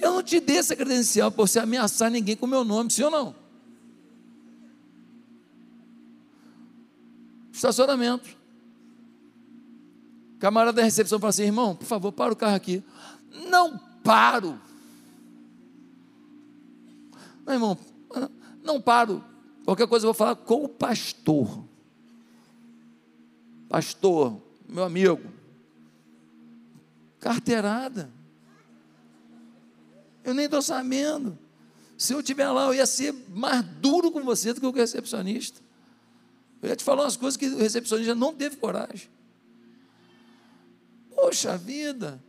Eu 0.00 0.12
não 0.12 0.22
te 0.22 0.38
dei 0.38 0.58
essa 0.58 0.76
credencial 0.76 1.30
para 1.30 1.44
você 1.44 1.58
ameaçar 1.58 2.10
ninguém 2.10 2.36
com 2.36 2.46
o 2.46 2.48
meu 2.48 2.64
nome, 2.64 2.90
sim 2.90 3.02
ou 3.02 3.10
não? 3.10 3.34
Estacionamento. 7.52 8.38
Camarada 10.38 10.74
da 10.74 10.84
recepção 10.84 11.18
fala 11.18 11.30
assim: 11.30 11.42
irmão, 11.44 11.74
por 11.74 11.86
favor, 11.86 12.12
para 12.12 12.32
o 12.32 12.36
carro 12.36 12.54
aqui. 12.54 12.82
Não 13.48 13.76
paro. 14.04 14.60
Meu 17.48 17.54
irmão, 17.54 17.78
não 18.62 18.78
paro. 18.78 19.24
Qualquer 19.64 19.88
coisa 19.88 20.04
eu 20.04 20.08
vou 20.08 20.14
falar 20.14 20.36
com 20.36 20.64
o 20.64 20.68
pastor. 20.68 21.64
Pastor, 23.70 24.38
meu 24.68 24.84
amigo. 24.84 25.30
Carteirada. 27.18 28.12
Eu 30.22 30.34
nem 30.34 30.44
estou 30.44 30.60
sabendo. 30.60 31.38
Se 31.96 32.12
eu 32.12 32.20
estiver 32.20 32.50
lá, 32.50 32.66
eu 32.66 32.74
ia 32.74 32.84
ser 32.84 33.14
mais 33.30 33.64
duro 33.64 34.12
com 34.12 34.22
você 34.22 34.52
do 34.52 34.60
que 34.60 34.66
o 34.66 34.70
recepcionista. 34.70 35.62
Eu 36.60 36.68
ia 36.68 36.76
te 36.76 36.84
falar 36.84 37.04
umas 37.04 37.16
coisas 37.16 37.38
que 37.38 37.46
o 37.46 37.56
recepcionista 37.56 38.14
não 38.14 38.34
teve 38.34 38.56
coragem. 38.56 39.08
Poxa 41.14 41.56
vida, 41.56 42.22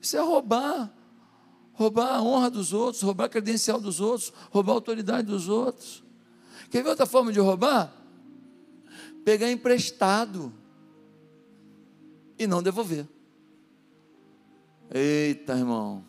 isso 0.00 0.16
é 0.16 0.20
roubar 0.20 0.95
roubar 1.76 2.14
a 2.14 2.22
honra 2.22 2.50
dos 2.50 2.72
outros, 2.72 3.02
roubar 3.02 3.26
a 3.26 3.28
credencial 3.28 3.78
dos 3.78 4.00
outros, 4.00 4.32
roubar 4.50 4.72
a 4.72 4.74
autoridade 4.76 5.28
dos 5.28 5.48
outros. 5.48 6.02
Quer 6.70 6.82
ver 6.82 6.88
outra 6.88 7.06
forma 7.06 7.32
de 7.32 7.38
roubar? 7.38 7.92
Pegar 9.24 9.50
emprestado 9.50 10.52
e 12.38 12.46
não 12.46 12.62
devolver. 12.62 13.06
Eita, 14.90 15.52
irmão. 15.52 16.04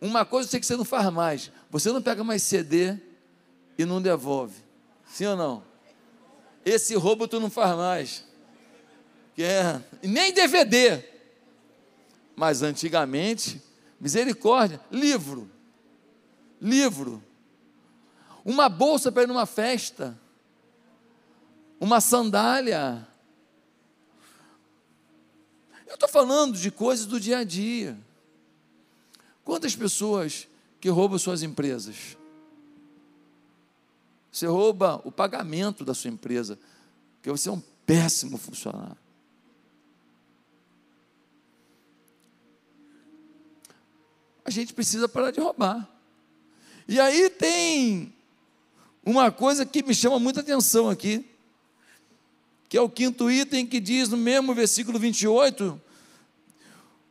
Uma 0.00 0.24
coisa 0.24 0.48
eu 0.48 0.50
sei 0.50 0.60
que 0.60 0.66
você 0.66 0.76
não 0.76 0.84
faz 0.84 1.12
mais. 1.12 1.52
Você 1.70 1.92
não 1.92 2.02
pega 2.02 2.24
mais 2.24 2.42
CD 2.42 2.96
e 3.78 3.84
não 3.84 4.02
devolve. 4.02 4.56
Sim 5.06 5.26
ou 5.26 5.36
não? 5.36 5.62
Esse 6.64 6.94
roubo 6.96 7.28
tu 7.28 7.38
não 7.38 7.50
faz 7.50 7.76
mais. 7.76 8.24
Que 9.34 9.44
é, 9.44 9.80
nem 10.02 10.32
DVD. 10.32 11.09
Mas 12.40 12.62
antigamente, 12.62 13.62
misericórdia, 14.00 14.80
livro. 14.90 15.50
Livro. 16.58 17.22
Uma 18.42 18.66
bolsa 18.66 19.12
para 19.12 19.24
ir 19.24 19.26
numa 19.26 19.44
festa. 19.44 20.18
Uma 21.78 22.00
sandália. 22.00 23.06
Eu 25.86 25.96
estou 25.96 26.08
falando 26.08 26.56
de 26.56 26.70
coisas 26.70 27.04
do 27.04 27.20
dia 27.20 27.40
a 27.40 27.44
dia. 27.44 28.00
Quantas 29.44 29.76
pessoas 29.76 30.48
que 30.80 30.88
roubam 30.88 31.18
suas 31.18 31.42
empresas? 31.42 32.16
Você 34.32 34.46
rouba 34.46 34.98
o 35.04 35.12
pagamento 35.12 35.84
da 35.84 35.92
sua 35.92 36.08
empresa, 36.08 36.58
porque 37.16 37.30
você 37.30 37.50
é 37.50 37.52
um 37.52 37.62
péssimo 37.84 38.38
funcionário. 38.38 38.96
A 44.50 44.52
gente 44.52 44.74
precisa 44.74 45.08
parar 45.08 45.30
de 45.30 45.40
roubar. 45.40 45.88
E 46.86 46.98
aí 46.98 47.30
tem 47.30 48.12
uma 49.04 49.30
coisa 49.30 49.64
que 49.64 49.82
me 49.82 49.94
chama 49.94 50.18
muita 50.18 50.40
atenção 50.40 50.90
aqui, 50.90 51.24
que 52.68 52.76
é 52.76 52.80
o 52.80 52.88
quinto 52.88 53.30
item 53.30 53.66
que 53.66 53.80
diz 53.80 54.08
no 54.08 54.16
mesmo 54.16 54.54
versículo 54.54 54.98
28, 54.98 55.80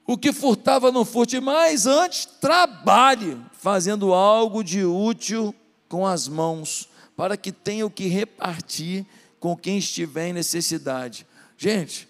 o 0.05 0.17
que 0.17 0.33
furtava 0.33 0.91
não 0.91 1.05
furte 1.05 1.39
mais, 1.39 1.85
antes 1.85 2.25
trabalhe, 2.25 3.37
fazendo 3.53 4.13
algo 4.13 4.63
de 4.63 4.83
útil 4.83 5.53
com 5.87 6.05
as 6.05 6.27
mãos, 6.27 6.89
para 7.15 7.37
que 7.37 7.51
tenha 7.51 7.85
o 7.85 7.91
que 7.91 8.07
repartir 8.07 9.05
com 9.39 9.55
quem 9.55 9.77
estiver 9.77 10.27
em 10.27 10.33
necessidade. 10.33 11.25
Gente, 11.57 12.07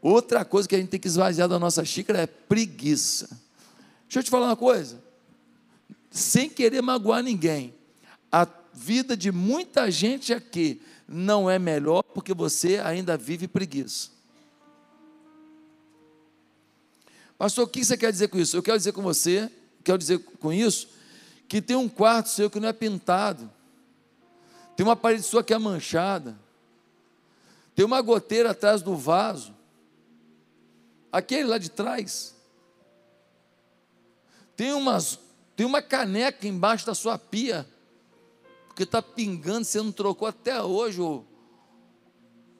outra 0.00 0.44
coisa 0.44 0.68
que 0.68 0.74
a 0.74 0.78
gente 0.78 0.88
tem 0.88 1.00
que 1.00 1.08
esvaziar 1.08 1.48
da 1.48 1.58
nossa 1.58 1.84
xícara 1.84 2.22
é 2.22 2.26
preguiça. 2.26 3.45
Deixa 4.06 4.20
eu 4.20 4.22
te 4.22 4.30
falar 4.30 4.46
uma 4.46 4.56
coisa, 4.56 5.02
sem 6.10 6.48
querer 6.48 6.80
magoar 6.80 7.22
ninguém, 7.22 7.74
a 8.30 8.46
vida 8.72 9.16
de 9.16 9.32
muita 9.32 9.90
gente 9.90 10.32
aqui 10.32 10.80
não 11.08 11.50
é 11.50 11.58
melhor 11.58 12.02
porque 12.02 12.34
você 12.34 12.78
ainda 12.78 13.16
vive 13.16 13.48
preguiça. 13.48 14.10
Pastor, 17.38 17.64
o 17.64 17.68
que 17.68 17.84
você 17.84 17.96
quer 17.96 18.10
dizer 18.10 18.28
com 18.28 18.38
isso? 18.38 18.56
Eu 18.56 18.62
quero 18.62 18.78
dizer 18.78 18.92
com 18.92 19.02
você, 19.02 19.50
quero 19.84 19.98
dizer 19.98 20.18
com 20.18 20.52
isso, 20.52 20.88
que 21.48 21.60
tem 21.60 21.76
um 21.76 21.88
quarto 21.88 22.28
seu 22.28 22.48
que 22.48 22.60
não 22.60 22.68
é 22.68 22.72
pintado, 22.72 23.50
tem 24.76 24.84
uma 24.84 24.96
parede 24.96 25.22
sua 25.22 25.44
que 25.44 25.52
é 25.52 25.58
manchada, 25.58 26.38
tem 27.74 27.84
uma 27.84 28.00
goteira 28.00 28.50
atrás 28.50 28.82
do 28.82 28.96
vaso, 28.96 29.54
aquele 31.10 31.44
lá 31.44 31.58
de 31.58 31.70
trás, 31.70 32.35
tem, 34.56 34.72
umas, 34.72 35.18
tem 35.54 35.66
uma 35.66 35.82
caneca 35.82 36.46
embaixo 36.48 36.86
da 36.86 36.94
sua 36.94 37.18
pia, 37.18 37.66
porque 38.66 38.84
está 38.84 39.02
pingando, 39.02 39.64
você 39.64 39.78
não 39.78 39.92
trocou 39.92 40.26
até 40.26 40.62
hoje. 40.62 41.00
Ou... 41.00 41.26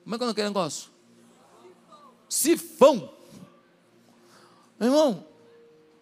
Como 0.03 0.15
é 0.15 0.17
que 0.17 0.23
é 0.23 0.29
aquele 0.29 0.47
negócio? 0.47 0.91
Sifão. 2.29 3.13
Meu 4.79 4.89
irmão, 4.89 5.25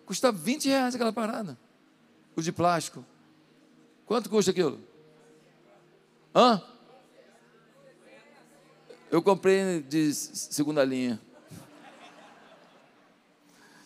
custa 0.06 0.32
20 0.32 0.68
reais 0.68 0.96
aquela 0.96 1.14
parada. 1.14 1.58
O 2.36 2.42
de 2.42 2.52
plástico. 2.52 3.06
Quanto 4.06 4.30
custa 4.30 4.52
aquilo? 4.52 4.80
Hã? 6.34 6.62
Eu 9.10 9.22
comprei 9.22 9.82
de 9.82 10.14
segunda 10.14 10.84
linha. 10.84 11.22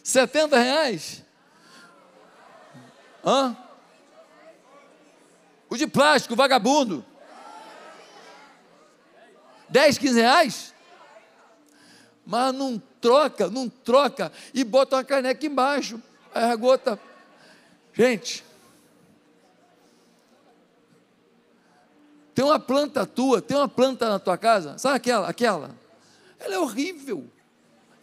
70 0.03 0.57
reais? 0.57 1.23
Hã? 3.25 3.55
O 5.69 5.77
de 5.77 5.85
plástico, 5.85 6.35
vagabundo. 6.35 7.05
10, 9.69 9.97
15 9.97 10.19
reais? 10.19 10.73
Mas 12.25 12.53
não 12.53 12.81
troca, 12.99 13.49
não 13.49 13.69
troca 13.69 14.31
e 14.53 14.63
bota 14.63 14.97
uma 14.97 15.03
caneca 15.03 15.45
embaixo. 15.45 16.01
Aí 16.33 16.43
a 16.45 16.55
gota. 16.55 16.99
Gente, 17.93 18.43
tem 22.33 22.45
uma 22.45 22.59
planta 22.59 23.05
tua, 23.05 23.41
tem 23.41 23.57
uma 23.57 23.67
planta 23.67 24.09
na 24.09 24.19
tua 24.19 24.37
casa, 24.37 24.77
sabe 24.77 24.95
aquela? 24.95 25.27
Aquela? 25.27 25.75
Ela 26.39 26.55
é 26.55 26.59
horrível. 26.59 27.29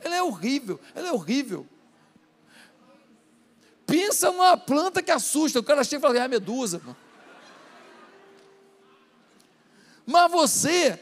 Ela 0.01 0.17
é 0.17 0.23
horrível, 0.23 0.79
ela 0.95 1.09
é 1.09 1.13
horrível. 1.13 1.67
Pensa 3.87 4.33
numa 4.33 4.57
planta 4.57 5.03
que 5.03 5.11
assusta. 5.11 5.61
O 5.61 5.63
cara 5.63 5.85
chega 5.85 5.99
e 5.99 6.03
fala, 6.03 6.19
é 6.19 6.23
a 6.23 6.29
medusa. 6.29 6.83
Mas 10.05 10.31
você 10.31 11.01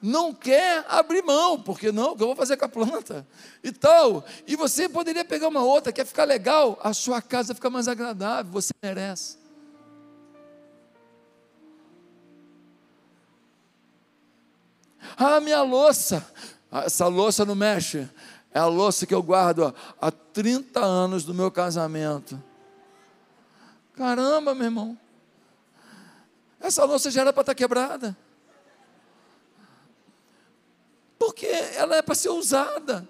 não 0.00 0.34
quer 0.34 0.84
abrir 0.88 1.22
mão, 1.22 1.60
porque 1.60 1.92
não, 1.92 2.12
o 2.12 2.16
que 2.16 2.22
eu 2.22 2.26
vou 2.26 2.36
fazer 2.36 2.56
com 2.56 2.64
a 2.64 2.68
planta? 2.68 3.26
E 3.62 3.70
tal. 3.70 4.24
E 4.46 4.56
você 4.56 4.88
poderia 4.88 5.24
pegar 5.24 5.48
uma 5.48 5.62
outra, 5.62 5.92
quer 5.92 6.04
ficar 6.04 6.24
legal, 6.24 6.78
a 6.82 6.92
sua 6.92 7.22
casa 7.22 7.54
fica 7.54 7.70
mais 7.70 7.86
agradável, 7.86 8.50
você 8.50 8.72
merece. 8.82 9.38
Ah, 15.16 15.40
minha 15.40 15.62
louça. 15.62 16.26
Essa 16.70 17.06
louça 17.06 17.44
não 17.44 17.54
mexe. 17.54 18.08
É 18.54 18.58
a 18.58 18.66
louça 18.66 19.06
que 19.06 19.14
eu 19.14 19.22
guardo 19.22 19.74
há 20.00 20.10
30 20.10 20.80
anos 20.80 21.24
do 21.24 21.32
meu 21.32 21.50
casamento. 21.50 22.42
Caramba, 23.94 24.54
meu 24.54 24.64
irmão. 24.64 24.98
Essa 26.60 26.84
louça 26.84 27.10
já 27.10 27.22
era 27.22 27.32
para 27.32 27.42
estar 27.42 27.54
tá 27.54 27.56
quebrada. 27.56 28.16
Porque 31.18 31.46
ela 31.46 31.96
é 31.96 32.02
para 32.02 32.14
ser 32.14 32.30
usada. 32.30 33.08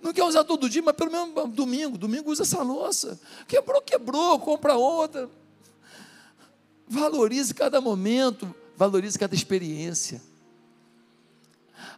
Não 0.00 0.12
quer 0.12 0.24
usar 0.24 0.44
todo 0.44 0.68
dia, 0.68 0.82
mas 0.82 0.94
pelo 0.94 1.10
menos 1.10 1.54
domingo. 1.54 1.96
Domingo 1.96 2.30
usa 2.30 2.42
essa 2.42 2.62
louça. 2.62 3.20
Quebrou, 3.46 3.80
quebrou, 3.82 4.38
compra 4.38 4.74
outra. 4.74 5.30
Valorize 6.86 7.54
cada 7.54 7.80
momento, 7.80 8.54
valorize 8.76 9.18
cada 9.18 9.34
experiência. 9.34 10.20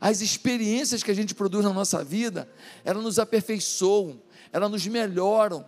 As 0.05 0.21
experiências 0.21 1.03
que 1.03 1.11
a 1.11 1.15
gente 1.15 1.35
produz 1.35 1.65
na 1.65 1.73
nossa 1.73 2.05
vida, 2.05 2.47
elas 2.85 3.03
nos 3.03 3.19
aperfeiçoam, 3.19 4.21
elas 4.53 4.71
nos 4.71 4.87
melhoram. 4.87 5.65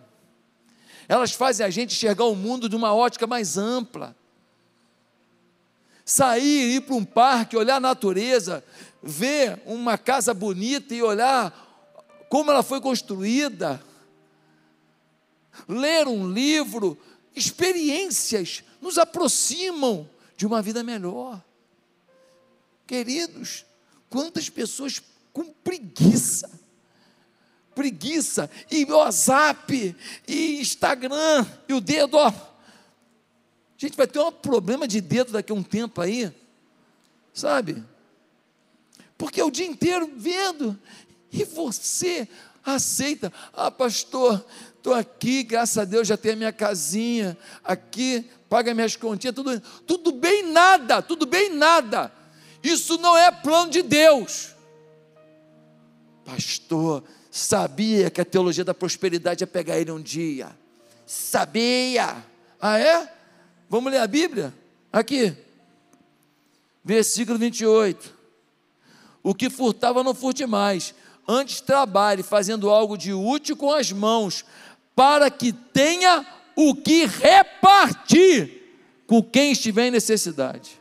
Elas 1.07 1.31
fazem 1.31 1.65
a 1.65 1.71
gente 1.71 1.95
enxergar 1.95 2.25
o 2.25 2.35
mundo 2.35 2.69
de 2.69 2.75
uma 2.75 2.93
ótica 2.93 3.25
mais 3.25 3.57
ampla. 3.57 4.15
Sair, 6.05 6.75
ir 6.75 6.81
para 6.81 6.93
um 6.93 7.03
parque, 7.03 7.57
olhar 7.57 7.77
a 7.77 7.79
natureza, 7.79 8.63
ver 9.01 9.59
uma 9.65 9.97
casa 9.97 10.35
bonita 10.35 10.93
e 10.93 11.01
olhar 11.01 11.51
como 12.29 12.51
ela 12.51 12.61
foi 12.61 12.79
construída. 12.79 13.81
Ler 15.67 16.07
um 16.07 16.31
livro, 16.31 16.95
experiências 17.35 18.63
nos 18.79 18.99
aproximam 18.99 20.07
de 20.37 20.45
uma 20.45 20.61
vida 20.61 20.83
melhor. 20.83 21.43
Queridos, 22.85 23.65
Quantas 24.09 24.49
pessoas 24.49 25.01
com 25.33 25.45
preguiça, 25.45 26.49
preguiça, 27.75 28.49
e 28.71 28.85
WhatsApp, 28.85 29.95
e 30.27 30.59
Instagram, 30.59 31.45
e 31.67 31.73
o 31.73 31.81
dedo, 31.81 32.17
ó. 32.17 32.33
Gente, 33.77 33.95
vai 33.95 34.07
ter 34.07 34.19
um 34.19 34.31
problema 34.31 34.87
de 34.87 34.99
dedo 34.99 35.31
daqui 35.31 35.51
a 35.51 35.55
um 35.55 35.61
tempo 35.61 36.01
aí, 36.01 36.33
sabe? 37.33 37.83
Porque 39.15 39.39
é 39.39 39.45
o 39.45 39.51
dia 39.51 39.67
inteiro 39.67 40.11
vendo, 40.15 40.79
e 41.31 41.43
você 41.43 42.27
aceita, 42.65 43.31
ah, 43.53 43.69
pastor, 43.69 44.43
estou 44.75 44.93
aqui, 44.93 45.43
graças 45.43 45.77
a 45.77 45.85
Deus 45.85 46.07
já 46.07 46.17
tenho 46.17 46.33
a 46.33 46.37
minha 46.37 46.53
casinha, 46.53 47.37
aqui, 47.63 48.27
paga 48.49 48.73
minhas 48.73 48.95
continhas, 48.95 49.35
tudo, 49.35 49.59
tudo 49.85 50.11
bem 50.13 50.51
nada, 50.51 51.01
tudo 51.01 51.25
bem 51.25 51.53
nada. 51.53 52.11
Isso 52.67 52.97
não 52.97 53.17
é 53.17 53.31
plano 53.31 53.71
de 53.71 53.81
Deus. 53.81 54.49
Pastor, 56.25 57.01
sabia 57.31 58.09
que 58.09 58.19
a 58.19 58.25
teologia 58.25 58.65
da 58.65 58.73
prosperidade 58.73 59.41
ia 59.41 59.47
pegar 59.47 59.79
ele 59.79 59.89
um 59.89 60.01
dia. 60.01 60.49
Sabia. 61.05 62.17
Ah, 62.59 62.77
é? 62.77 63.09
Vamos 63.69 63.89
ler 63.89 63.99
a 63.99 64.07
Bíblia? 64.07 64.53
Aqui. 64.91 65.33
Versículo 66.83 67.39
28. 67.39 68.13
O 69.23 69.33
que 69.33 69.49
furtava 69.49 70.03
não 70.03 70.13
furte 70.13 70.45
mais. 70.45 70.93
Antes 71.25 71.61
trabalhe 71.61 72.21
fazendo 72.21 72.69
algo 72.69 72.97
de 72.97 73.13
útil 73.13 73.55
com 73.55 73.71
as 73.71 73.93
mãos, 73.93 74.43
para 74.93 75.31
que 75.31 75.53
tenha 75.53 76.25
o 76.53 76.75
que 76.75 77.05
repartir 77.05 79.03
com 79.07 79.23
quem 79.23 79.53
estiver 79.53 79.87
em 79.87 79.91
necessidade. 79.91 80.76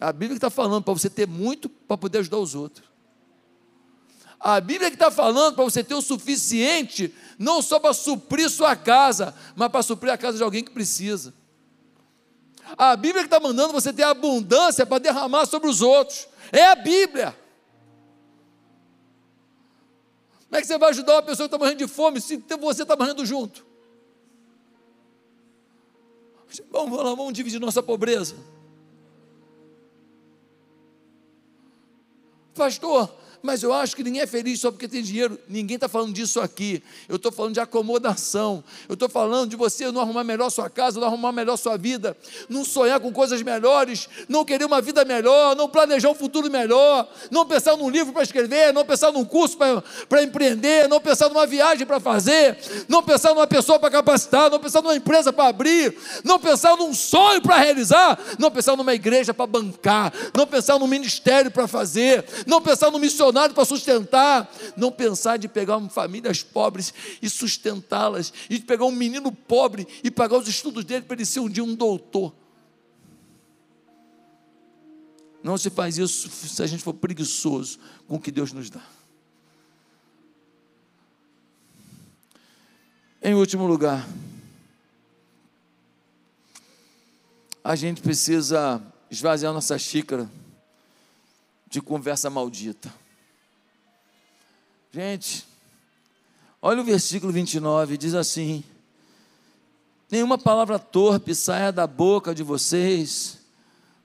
A 0.00 0.12
Bíblia 0.12 0.30
que 0.30 0.36
está 0.36 0.50
falando 0.50 0.82
para 0.84 0.94
você 0.94 1.10
ter 1.10 1.26
muito 1.26 1.68
para 1.68 1.98
poder 1.98 2.18
ajudar 2.18 2.38
os 2.38 2.54
outros. 2.54 2.88
A 4.38 4.60
Bíblia 4.60 4.88
que 4.90 4.94
está 4.94 5.10
falando 5.10 5.56
para 5.56 5.64
você 5.64 5.82
ter 5.82 5.94
o 5.94 6.02
suficiente, 6.02 7.12
não 7.36 7.60
só 7.60 7.80
para 7.80 7.92
suprir 7.92 8.48
sua 8.48 8.76
casa, 8.76 9.34
mas 9.56 9.68
para 9.68 9.82
suprir 9.82 10.12
a 10.12 10.18
casa 10.18 10.36
de 10.36 10.44
alguém 10.44 10.62
que 10.62 10.70
precisa. 10.70 11.34
A 12.76 12.94
Bíblia 12.94 13.22
que 13.22 13.26
está 13.26 13.40
mandando 13.40 13.72
você 13.72 13.92
ter 13.92 14.04
abundância 14.04 14.86
para 14.86 14.98
derramar 14.98 15.46
sobre 15.46 15.68
os 15.68 15.82
outros. 15.82 16.28
É 16.52 16.66
a 16.66 16.76
Bíblia. 16.76 17.36
Como 20.46 20.56
é 20.56 20.60
que 20.60 20.66
você 20.66 20.78
vai 20.78 20.90
ajudar 20.90 21.14
uma 21.14 21.22
pessoa 21.22 21.48
que 21.48 21.54
está 21.54 21.58
morrendo 21.58 21.78
de 21.78 21.88
fome 21.88 22.20
se 22.20 22.36
você 22.60 22.82
está 22.82 22.94
morrendo 22.94 23.26
junto? 23.26 23.66
Vamos, 26.70 26.96
vamos, 26.96 27.16
vamos 27.16 27.32
dividir 27.32 27.60
nossa 27.60 27.82
pobreza. 27.82 28.36
Pastor, 32.58 33.08
mas 33.42 33.62
eu 33.62 33.72
acho 33.72 33.94
que 33.94 34.02
ninguém 34.02 34.22
é 34.22 34.26
feliz 34.26 34.60
só 34.60 34.70
porque 34.70 34.88
tem 34.88 35.02
dinheiro. 35.02 35.38
Ninguém 35.48 35.76
está 35.76 35.88
falando 35.88 36.12
disso 36.12 36.40
aqui. 36.40 36.82
Eu 37.08 37.16
estou 37.16 37.30
falando 37.30 37.54
de 37.54 37.60
acomodação. 37.60 38.64
Eu 38.88 38.94
estou 38.94 39.08
falando 39.08 39.50
de 39.50 39.56
você 39.56 39.90
não 39.92 40.00
arrumar 40.00 40.24
melhor 40.24 40.50
sua 40.50 40.68
casa, 40.68 40.98
não 40.98 41.06
arrumar 41.06 41.30
melhor 41.32 41.56
sua 41.56 41.76
vida, 41.76 42.16
não 42.48 42.64
sonhar 42.64 42.98
com 43.00 43.12
coisas 43.12 43.40
melhores, 43.42 44.08
não 44.28 44.44
querer 44.44 44.64
uma 44.64 44.80
vida 44.80 45.04
melhor, 45.04 45.54
não 45.54 45.68
planejar 45.68 46.10
um 46.10 46.14
futuro 46.14 46.50
melhor, 46.50 47.08
não 47.30 47.46
pensar 47.46 47.76
num 47.76 47.88
livro 47.88 48.12
para 48.12 48.22
escrever, 48.22 48.72
não 48.72 48.84
pensar 48.84 49.12
num 49.12 49.24
curso 49.24 49.56
para 50.08 50.22
empreender, 50.22 50.88
não 50.88 51.00
pensar 51.00 51.28
numa 51.28 51.46
viagem 51.46 51.86
para 51.86 52.00
fazer, 52.00 52.58
não 52.88 53.02
pensar 53.02 53.34
numa 53.34 53.46
pessoa 53.46 53.78
para 53.78 53.90
capacitar, 53.90 54.50
não 54.50 54.58
pensar 54.58 54.82
numa 54.82 54.96
empresa 54.96 55.32
para 55.32 55.48
abrir, 55.48 55.96
não 56.24 56.38
pensar 56.38 56.76
num 56.76 56.92
sonho 56.92 57.40
para 57.40 57.56
realizar, 57.56 58.18
não 58.38 58.50
pensar 58.50 58.76
numa 58.76 58.94
igreja 58.94 59.32
para 59.32 59.46
bancar, 59.46 60.12
não 60.36 60.46
pensar 60.46 60.78
num 60.78 60.88
ministério 60.88 61.50
para 61.50 61.68
fazer, 61.68 62.24
não 62.46 62.60
pensar 62.60 62.90
no 62.90 62.98
missionário 62.98 63.27
funcionário 63.28 63.54
para 63.54 63.64
sustentar. 63.64 64.50
Não 64.76 64.90
pensar 64.90 65.36
de 65.36 65.48
pegar 65.48 65.80
famílias 65.88 66.42
pobres 66.42 66.92
e 67.20 67.28
sustentá-las, 67.28 68.32
e 68.48 68.58
de 68.58 68.64
pegar 68.64 68.84
um 68.84 68.90
menino 68.90 69.30
pobre 69.30 69.86
e 70.02 70.10
pagar 70.10 70.38
os 70.38 70.48
estudos 70.48 70.84
dele 70.84 71.04
para 71.04 71.16
ele 71.16 71.26
ser 71.26 71.40
um 71.40 71.48
dia 71.48 71.62
um 71.64 71.74
doutor. 71.74 72.34
Não 75.42 75.56
se 75.56 75.70
faz 75.70 75.98
isso 75.98 76.28
se 76.28 76.62
a 76.62 76.66
gente 76.66 76.82
for 76.82 76.94
preguiçoso 76.94 77.78
com 78.06 78.16
o 78.16 78.20
que 78.20 78.30
Deus 78.30 78.52
nos 78.52 78.68
dá. 78.68 78.82
Em 83.22 83.34
último 83.34 83.66
lugar, 83.66 84.06
a 87.62 87.74
gente 87.76 88.00
precisa 88.00 88.82
esvaziar 89.10 89.52
nossa 89.52 89.78
xícara 89.78 90.30
de 91.68 91.80
conversa 91.80 92.30
maldita. 92.30 92.92
Gente, 94.90 95.46
olha 96.62 96.80
o 96.80 96.84
versículo 96.84 97.30
29, 97.30 97.98
diz 97.98 98.14
assim: 98.14 98.64
Nenhuma 100.10 100.38
palavra 100.38 100.78
torpe 100.78 101.34
saia 101.34 101.70
da 101.70 101.86
boca 101.86 102.34
de 102.34 102.42
vocês, 102.42 103.38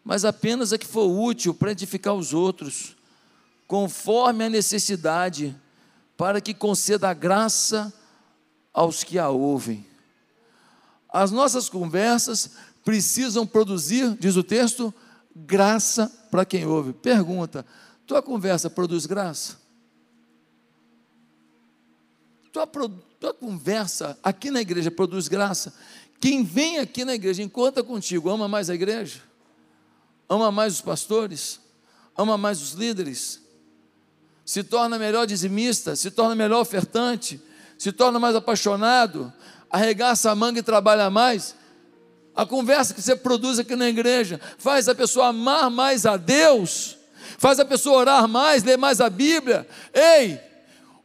mas 0.03 0.25
apenas 0.25 0.73
a 0.73 0.77
que 0.77 0.85
for 0.85 1.05
útil 1.05 1.53
para 1.53 1.71
edificar 1.71 2.13
os 2.13 2.33
outros, 2.33 2.97
conforme 3.65 4.43
a 4.43 4.49
necessidade, 4.49 5.55
para 6.17 6.41
que 6.41 6.53
conceda 6.53 7.13
graça 7.13 7.93
aos 8.73 9.05
que 9.05 9.17
a 9.17 9.29
ouvem. 9.29 9.85
As 11.07 11.31
nossas 11.31 11.69
conversas 11.69 12.51
precisam 12.83 13.47
produzir, 13.47 14.17
diz 14.19 14.35
o 14.35 14.43
texto, 14.43 14.93
graça 15.33 16.11
para 16.29 16.43
quem 16.43 16.65
ouve. 16.65 16.91
Pergunta: 16.91 17.65
tua 18.05 18.21
conversa 18.21 18.69
produz 18.69 19.05
graça? 19.05 19.62
Tua, 22.53 22.65
tua 23.19 23.33
conversa 23.33 24.17
aqui 24.23 24.49
na 24.49 24.61
igreja 24.61 24.89
produz 24.89 25.27
graça, 25.27 25.73
quem 26.21 26.43
vem 26.43 26.79
aqui 26.79 27.03
na 27.03 27.13
igreja 27.13 27.43
encontra 27.43 27.83
contigo 27.83 28.29
ama 28.29 28.47
mais 28.47 28.69
a 28.69 28.75
igreja? 28.75 29.33
ama 30.29 30.51
mais 30.51 30.73
os 30.73 30.81
pastores, 30.81 31.59
ama 32.17 32.37
mais 32.37 32.61
os 32.61 32.71
líderes, 32.71 33.41
se 34.45 34.63
torna 34.63 34.97
melhor 34.97 35.25
dizimista, 35.25 35.95
se 35.95 36.11
torna 36.11 36.35
melhor 36.35 36.61
ofertante, 36.61 37.41
se 37.77 37.91
torna 37.91 38.19
mais 38.19 38.35
apaixonado, 38.35 39.31
arregaça 39.69 40.31
a 40.31 40.35
manga 40.35 40.59
e 40.59 40.63
trabalha 40.63 41.09
mais. 41.09 41.55
A 42.35 42.45
conversa 42.45 42.93
que 42.93 43.01
você 43.01 43.15
produz 43.15 43.59
aqui 43.59 43.75
na 43.75 43.87
igreja 43.87 44.39
faz 44.57 44.89
a 44.89 44.95
pessoa 44.95 45.27
amar 45.27 45.69
mais 45.69 46.05
a 46.05 46.17
Deus, 46.17 46.97
faz 47.37 47.59
a 47.59 47.65
pessoa 47.65 47.97
orar 47.97 48.27
mais, 48.27 48.63
ler 48.63 48.77
mais 48.77 48.99
a 48.99 49.09
Bíblia. 49.09 49.67
Ei, 49.93 50.39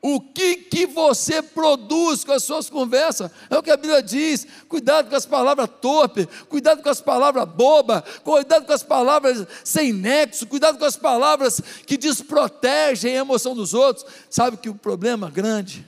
o 0.00 0.20
que, 0.20 0.56
que 0.56 0.86
você 0.86 1.42
produz 1.42 2.22
com 2.22 2.32
as 2.32 2.44
suas 2.44 2.70
conversas? 2.70 3.30
É 3.50 3.58
o 3.58 3.62
que 3.62 3.70
a 3.70 3.76
Bíblia 3.76 4.00
diz. 4.00 4.46
Cuidado 4.68 5.10
com 5.10 5.16
as 5.16 5.26
palavras 5.26 5.68
torpes, 5.80 6.26
cuidado 6.48 6.82
com 6.82 6.88
as 6.88 7.00
palavras 7.00 7.44
bobas, 7.48 8.02
cuidado 8.22 8.64
com 8.64 8.72
as 8.72 8.82
palavras 8.84 9.44
sem 9.64 9.92
nexo, 9.92 10.46
cuidado 10.46 10.78
com 10.78 10.84
as 10.84 10.96
palavras 10.96 11.60
que 11.84 11.96
desprotegem 11.96 13.16
a 13.16 13.20
emoção 13.20 13.56
dos 13.56 13.74
outros. 13.74 14.06
Sabe 14.30 14.56
que 14.56 14.68
o 14.68 14.74
problema 14.74 15.30
grande, 15.30 15.86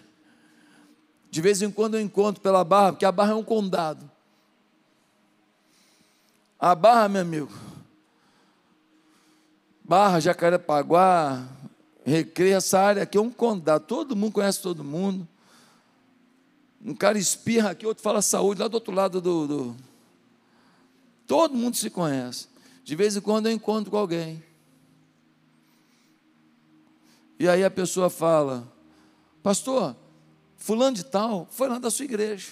de 1.31 1.41
vez 1.41 1.63
em 1.63 1.71
quando 1.71 1.95
eu 1.95 2.01
encontro 2.01 2.43
pela 2.43 2.65
barra, 2.65 2.93
porque 2.93 3.05
a 3.05 3.13
barra 3.13 3.31
é 3.31 3.37
um 3.37 3.45
condado. 3.45 4.11
A 6.59 6.75
barra, 6.75 7.09
meu 7.09 7.23
amigo, 7.23 7.71
Barra, 9.91 10.21
Jacarepaguá, 10.21 11.43
Recreio, 12.05 12.57
essa 12.57 12.79
área 12.79 13.03
aqui 13.03 13.19
é 13.19 13.21
um 13.21 13.31
condado, 13.31 13.85
todo 13.85 14.17
mundo 14.17 14.33
conhece 14.33 14.61
todo 14.61 14.83
mundo. 14.83 15.29
Um 16.85 16.95
cara 16.95 17.19
espirra 17.19 17.71
aqui, 17.71 17.87
outro 17.87 18.03
fala 18.03 18.23
saúde, 18.23 18.61
lá 18.61 18.69
do 18.69 18.75
outro 18.75 18.93
lado 18.93 19.21
do, 19.21 19.47
do. 19.47 19.77
Todo 21.27 21.55
mundo 21.55 21.77
se 21.77 21.91
conhece. 21.91 22.49
De 22.83 22.97
vez 22.97 23.17
em 23.17 23.21
quando 23.21 23.47
eu 23.47 23.53
encontro 23.53 23.91
com 23.91 23.99
alguém. 23.99 24.43
E 27.39 27.49
aí 27.49 27.63
a 27.63 27.71
pessoa 27.71 28.09
fala: 28.09 28.67
Pastor, 29.43 29.95
Fulano 30.57 30.97
de 30.97 31.05
Tal 31.05 31.47
foi 31.51 31.69
lá 31.69 31.79
da 31.79 31.91
sua 31.91 32.05
igreja. 32.05 32.49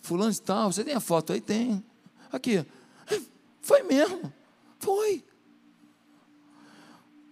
Fulano 0.00 0.32
de 0.32 0.40
Tal, 0.40 0.72
você 0.72 0.84
tem 0.84 0.94
a 0.94 1.00
foto 1.00 1.32
aí? 1.32 1.40
Tem. 1.40 1.84
Aqui. 2.32 2.64
Foi 3.60 3.82
mesmo. 3.82 4.32
Foi. 4.78 5.24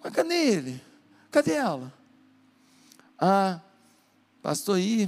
Mas 0.09 0.15
cadê 0.15 0.35
ele? 0.35 0.83
Cadê 1.31 1.53
ela? 1.53 1.93
Ah, 3.19 3.61
pastor 4.41 4.77
aí. 4.77 5.07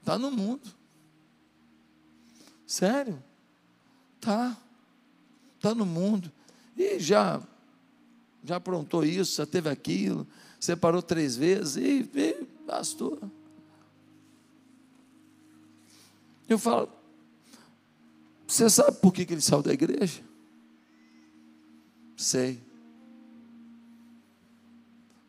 Está 0.00 0.18
no 0.18 0.30
mundo. 0.30 0.72
Sério? 2.66 3.22
Tá. 4.22 4.56
Está 5.56 5.74
no 5.74 5.84
mundo. 5.84 6.32
E 6.78 6.98
já, 6.98 7.42
já 8.42 8.56
aprontou 8.56 9.04
isso, 9.04 9.36
já 9.36 9.44
teve 9.44 9.68
aquilo, 9.68 10.26
separou 10.58 11.02
três 11.02 11.36
vezes, 11.36 11.76
e, 11.76 12.10
e 12.18 12.44
pastor. 12.66 13.18
Eu 16.48 16.58
falo, 16.58 16.90
você 18.46 18.70
sabe 18.70 18.96
por 18.96 19.12
que, 19.12 19.26
que 19.26 19.34
ele 19.34 19.42
saiu 19.42 19.62
da 19.62 19.74
igreja? 19.74 20.31
Sei. 22.22 22.62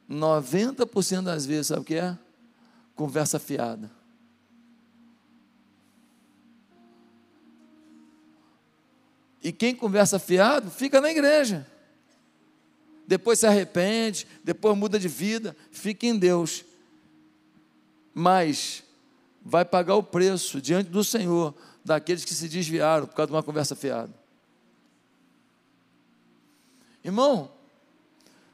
90% 0.08 1.24
das 1.24 1.44
vezes, 1.44 1.68
sabe 1.68 1.82
o 1.82 1.84
que 1.84 1.96
é? 1.96 2.16
Conversa 2.96 3.40
fiada. 3.40 3.90
E 9.42 9.52
quem 9.52 9.76
conversa 9.76 10.20
fiado 10.20 10.70
fica 10.70 11.02
na 11.02 11.10
igreja. 11.10 11.68
Depois 13.08 13.40
se 13.40 13.48
arrepende, 13.48 14.28
depois 14.44 14.78
muda 14.78 15.00
de 15.00 15.08
vida, 15.08 15.58
fica 15.72 16.06
em 16.06 16.18
Deus. 16.18 16.64
Mas 18.14 18.84
vai 19.42 19.66
pagar 19.66 19.96
o 19.96 20.04
preço 20.04 20.62
diante 20.62 20.92
do 20.92 21.04
Senhor 21.04 21.56
daqueles 21.84 22.24
que 22.24 22.36
se 22.36 22.48
desviaram 22.48 23.08
por 23.08 23.16
causa 23.16 23.28
de 23.28 23.34
uma 23.34 23.44
conversa 23.44 23.76
fiada. 23.76 24.23
Irmão, 27.04 27.52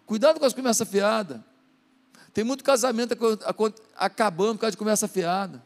cuidado 0.06 0.39
com 0.39 0.45
as 0.45 0.54
conversas 0.54 0.88
fiadas. 0.88 1.39
Tem 2.34 2.43
muito 2.43 2.64
casamento 2.64 3.16
acabando 3.95 4.56
por 4.56 4.62
causa 4.62 4.72
de 4.72 4.78
conversa 4.78 5.08
fiada. 5.08 5.62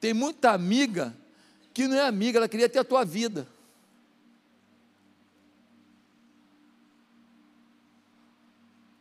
Tem 0.00 0.12
muita 0.12 0.50
amiga 0.50 1.16
que 1.72 1.86
não 1.86 1.96
é 1.96 2.06
amiga, 2.06 2.38
ela 2.38 2.48
queria 2.48 2.68
ter 2.68 2.78
a 2.78 2.84
tua 2.84 3.04
vida. 3.04 3.46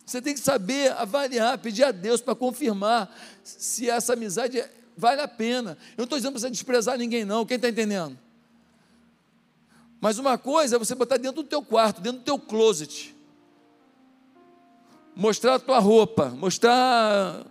Você 0.06 0.22
tem 0.22 0.34
que 0.34 0.39
saber 0.42 0.92
avaliar, 0.92 1.58
pedir 1.58 1.84
a 1.84 1.92
Deus 1.92 2.20
para 2.20 2.36
confirmar 2.36 3.10
se 3.44 3.89
essa 3.89 4.14
amizade 4.14 4.64
vale 4.96 5.22
a 5.22 5.28
pena. 5.28 5.78
Eu 5.92 6.00
não 6.00 6.04
estou 6.04 6.18
dizendo 6.18 6.34
para 6.34 6.42
você 6.42 6.50
desprezar 6.50 6.98
ninguém, 6.98 7.24
não. 7.24 7.46
Quem 7.46 7.56
está 7.56 7.70
entendendo? 7.70 8.18
Mas 10.02 10.18
uma 10.18 10.36
coisa 10.36 10.76
é 10.76 10.80
você 10.80 10.95
botar 10.95 11.18
dentro 11.18 11.43
do 11.43 11.47
teu 11.47 11.62
quarto, 11.62 12.02
dentro 12.02 12.20
do 12.20 12.26
teu 12.26 12.39
closet. 12.39 13.16
Mostrar 15.16 15.56
a 15.56 15.60
tua 15.60 15.78
roupa, 15.78 16.30
mostrar 16.30 17.45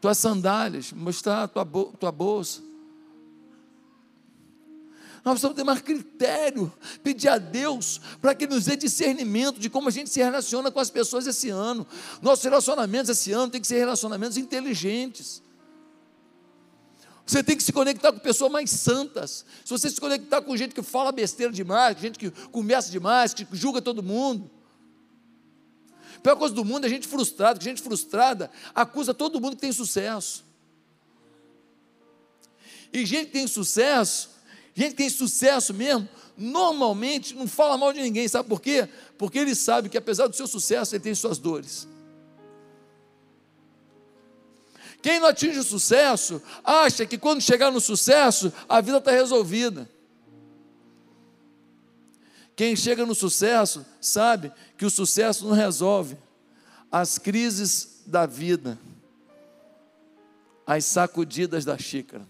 tuas 0.00 0.18
sandálias, 0.18 0.92
mostrar 0.92 1.44
a 1.44 1.48
tua, 1.48 1.64
tua 1.64 2.10
bolsa. 2.10 2.60
Nós 5.24 5.34
precisamos 5.34 5.56
ter 5.56 5.62
mais 5.62 5.80
critério, 5.80 6.72
pedir 7.04 7.28
a 7.28 7.38
Deus 7.38 8.00
para 8.20 8.34
que 8.34 8.44
nos 8.44 8.64
dê 8.64 8.74
discernimento 8.74 9.60
de 9.60 9.70
como 9.70 9.86
a 9.86 9.92
gente 9.92 10.10
se 10.10 10.20
relaciona 10.20 10.68
com 10.68 10.80
as 10.80 10.90
pessoas 10.90 11.28
esse 11.28 11.48
ano. 11.48 11.86
Nossos 12.20 12.42
relacionamentos 12.42 13.08
esse 13.08 13.30
ano 13.30 13.52
tem 13.52 13.60
que 13.60 13.68
ser 13.68 13.78
relacionamentos 13.78 14.36
inteligentes. 14.36 15.40
Você 17.32 17.42
tem 17.42 17.56
que 17.56 17.62
se 17.62 17.72
conectar 17.72 18.12
com 18.12 18.18
pessoas 18.18 18.52
mais 18.52 18.70
santas. 18.70 19.46
Se 19.64 19.70
você 19.70 19.88
se 19.88 19.98
conectar 19.98 20.42
com 20.42 20.54
gente 20.54 20.74
que 20.74 20.82
fala 20.82 21.10
besteira 21.10 21.50
demais, 21.50 21.98
gente 21.98 22.18
que 22.18 22.30
começa 22.30 22.90
demais, 22.90 23.32
que 23.32 23.46
julga 23.52 23.80
todo 23.80 24.02
mundo. 24.02 24.50
A 26.18 26.20
pior 26.20 26.36
coisa 26.36 26.54
do 26.54 26.62
mundo 26.62 26.84
é 26.84 26.90
gente 26.90 27.08
frustrada, 27.08 27.58
que 27.58 27.64
gente 27.64 27.80
frustrada 27.80 28.50
acusa 28.74 29.14
todo 29.14 29.40
mundo 29.40 29.56
que 29.56 29.62
tem 29.62 29.72
sucesso. 29.72 30.44
E 32.92 33.06
gente 33.06 33.28
que 33.28 33.32
tem 33.32 33.46
sucesso, 33.46 34.28
gente 34.74 34.90
que 34.90 34.96
tem 34.98 35.08
sucesso 35.08 35.72
mesmo, 35.72 36.06
normalmente 36.36 37.34
não 37.34 37.48
fala 37.48 37.78
mal 37.78 37.94
de 37.94 38.02
ninguém, 38.02 38.28
sabe 38.28 38.46
por 38.46 38.60
quê? 38.60 38.86
Porque 39.16 39.38
ele 39.38 39.54
sabe 39.54 39.88
que 39.88 39.96
apesar 39.96 40.26
do 40.26 40.36
seu 40.36 40.46
sucesso, 40.46 40.94
ele 40.94 41.02
tem 41.02 41.14
suas 41.14 41.38
dores. 41.38 41.88
Quem 45.02 45.18
não 45.18 45.26
atinge 45.26 45.58
o 45.58 45.64
sucesso, 45.64 46.40
acha 46.62 47.04
que 47.04 47.18
quando 47.18 47.40
chegar 47.40 47.72
no 47.72 47.80
sucesso, 47.80 48.52
a 48.68 48.80
vida 48.80 48.98
está 48.98 49.10
resolvida. 49.10 49.90
Quem 52.54 52.76
chega 52.76 53.04
no 53.04 53.14
sucesso, 53.14 53.84
sabe 54.00 54.52
que 54.78 54.86
o 54.86 54.90
sucesso 54.90 55.44
não 55.44 55.54
resolve 55.54 56.16
as 56.90 57.18
crises 57.18 58.02
da 58.06 58.26
vida, 58.26 58.78
as 60.64 60.84
sacudidas 60.84 61.64
da 61.64 61.76
xícara. 61.76 62.24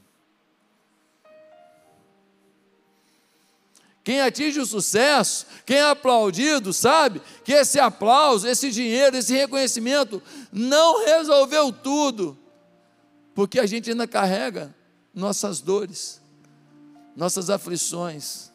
Quem 4.05 4.21
atinge 4.21 4.59
o 4.59 4.67
sucesso, 4.67 5.47
quem 5.67 5.77
é 5.77 5.91
aplaudido, 5.91 6.73
sabe 6.73 7.21
que 7.45 7.53
esse 7.53 7.79
aplauso, 7.79 8.49
esse 8.49 8.71
dinheiro, 8.71 9.17
esse 9.17 9.35
reconhecimento 9.35 10.23
não 10.51 11.05
resolveu 11.05 11.71
tudo, 11.71 12.37
porque 13.35 13.59
a 13.59 13.67
gente 13.67 13.91
ainda 13.91 14.07
carrega 14.07 14.75
nossas 15.15 15.61
dores, 15.61 16.21
nossas 17.17 17.51
aflições, 17.51 18.51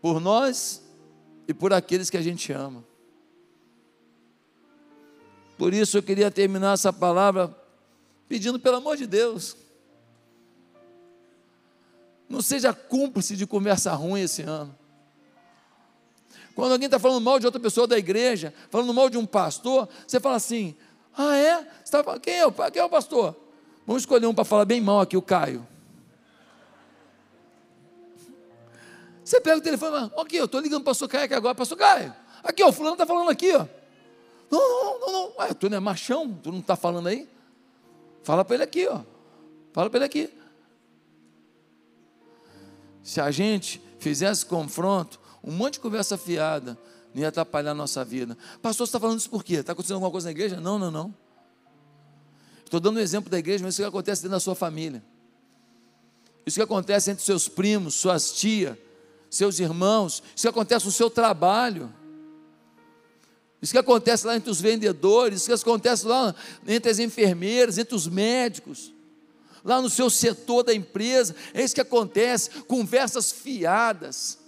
por 0.00 0.20
nós 0.20 0.82
e 1.48 1.54
por 1.54 1.72
aqueles 1.72 2.10
que 2.10 2.16
a 2.16 2.22
gente 2.22 2.52
ama. 2.52 2.84
Por 5.56 5.72
isso 5.72 5.96
eu 5.96 6.02
queria 6.02 6.30
terminar 6.30 6.74
essa 6.74 6.92
palavra 6.92 7.56
pedindo 8.28 8.58
pelo 8.58 8.76
amor 8.76 8.96
de 8.96 9.06
Deus. 9.06 9.56
Não 12.28 12.42
seja 12.42 12.72
cúmplice 12.72 13.36
de 13.36 13.46
conversa 13.46 13.92
ruim 13.94 14.22
esse 14.22 14.42
ano. 14.42 14.76
Quando 16.54 16.72
alguém 16.72 16.86
está 16.86 16.98
falando 16.98 17.20
mal 17.20 17.38
de 17.38 17.46
outra 17.46 17.60
pessoa 17.60 17.86
da 17.86 17.98
igreja, 17.98 18.54
falando 18.70 18.94
mal 18.94 19.10
de 19.10 19.18
um 19.18 19.26
pastor, 19.26 19.88
você 20.06 20.20
fala 20.20 20.36
assim: 20.36 20.76
ah, 21.16 21.36
é? 21.36 21.68
Você 21.84 22.02
tá, 22.02 22.18
quem, 22.18 22.38
é 22.38 22.46
o, 22.46 22.52
quem 22.52 22.82
é 22.82 22.84
o 22.84 22.88
pastor? 22.88 23.36
Vamos 23.86 24.02
escolher 24.02 24.26
um 24.26 24.34
para 24.34 24.44
falar 24.44 24.64
bem 24.64 24.80
mal 24.80 25.00
aqui, 25.00 25.16
o 25.16 25.22
Caio. 25.22 25.66
Você 29.24 29.40
pega 29.40 29.58
o 29.58 29.60
telefone 29.60 30.10
e 30.16 30.20
aqui, 30.20 30.36
eu 30.36 30.44
estou 30.44 30.60
ligando 30.60 30.82
para 30.82 30.90
o 30.90 30.92
pastor 30.92 31.08
Caio 31.08 31.24
aqui 31.24 31.34
agora, 31.34 31.54
pastor 31.54 31.78
Caio, 31.78 32.14
aqui, 32.42 32.62
ó, 32.62 32.68
o 32.68 32.72
fulano 32.72 32.94
está 32.94 33.06
falando 33.06 33.30
aqui, 33.30 33.54
ó. 33.54 33.66
Não, 34.50 34.60
não, 34.60 35.00
não, 35.00 35.12
não, 35.12 35.36
Ué, 35.38 35.54
tu 35.54 35.70
não 35.70 35.76
é 35.76 35.80
machão, 35.80 36.32
tu 36.42 36.52
não 36.52 36.60
está 36.60 36.76
falando 36.76 37.08
aí? 37.08 37.28
Fala 38.22 38.44
para 38.44 38.54
ele 38.54 38.64
aqui, 38.64 38.86
ó. 38.86 39.00
Fala 39.72 39.88
para 39.88 39.98
ele 39.98 40.06
aqui. 40.06 40.32
Se 43.02 43.20
a 43.20 43.30
gente 43.30 43.82
fizesse 43.98 44.44
confronto, 44.46 45.20
um 45.42 45.52
monte 45.52 45.74
de 45.74 45.80
conversa 45.80 46.16
fiada, 46.16 46.78
não 47.14 47.22
ia 47.22 47.28
atrapalhar 47.28 47.70
a 47.70 47.74
nossa 47.74 48.04
vida. 48.04 48.36
Pastor, 48.60 48.86
você 48.86 48.90
está 48.90 49.00
falando 49.00 49.18
isso 49.18 49.30
por 49.30 49.44
quê? 49.44 49.54
Está 49.54 49.72
acontecendo 49.72 49.94
alguma 49.94 50.10
coisa 50.10 50.26
na 50.26 50.32
igreja? 50.32 50.60
Não, 50.60 50.78
não, 50.78 50.90
não. 50.90 51.14
Estou 52.64 52.80
dando 52.80 52.96
um 52.96 53.00
exemplo 53.00 53.30
da 53.30 53.38
igreja, 53.38 53.62
mas 53.62 53.74
isso 53.74 53.82
que 53.82 53.88
acontece 53.88 54.22
dentro 54.22 54.36
da 54.36 54.40
sua 54.40 54.56
família. 54.56 55.02
Isso 56.44 56.56
que 56.56 56.62
acontece 56.62 57.10
entre 57.10 57.24
seus 57.24 57.48
primos, 57.48 57.94
suas 57.94 58.32
tias, 58.32 58.76
seus 59.30 59.60
irmãos, 59.60 60.22
isso 60.34 60.42
que 60.42 60.48
acontece 60.48 60.84
no 60.86 60.92
seu 60.92 61.08
trabalho. 61.08 61.92
Isso 63.62 63.72
que 63.72 63.78
acontece 63.78 64.26
lá 64.26 64.36
entre 64.36 64.50
os 64.50 64.60
vendedores, 64.60 65.48
isso 65.48 65.64
que 65.64 65.70
acontece 65.70 66.06
lá 66.06 66.34
entre 66.66 66.90
as 66.90 66.98
enfermeiras, 66.98 67.78
entre 67.78 67.94
os 67.94 68.06
médicos, 68.06 68.92
lá 69.64 69.80
no 69.80 69.88
seu 69.88 70.10
setor 70.10 70.64
da 70.64 70.74
empresa, 70.74 71.34
é 71.54 71.62
isso 71.64 71.74
que 71.74 71.80
acontece, 71.80 72.50
conversas 72.64 73.32
fiadas. 73.32 74.43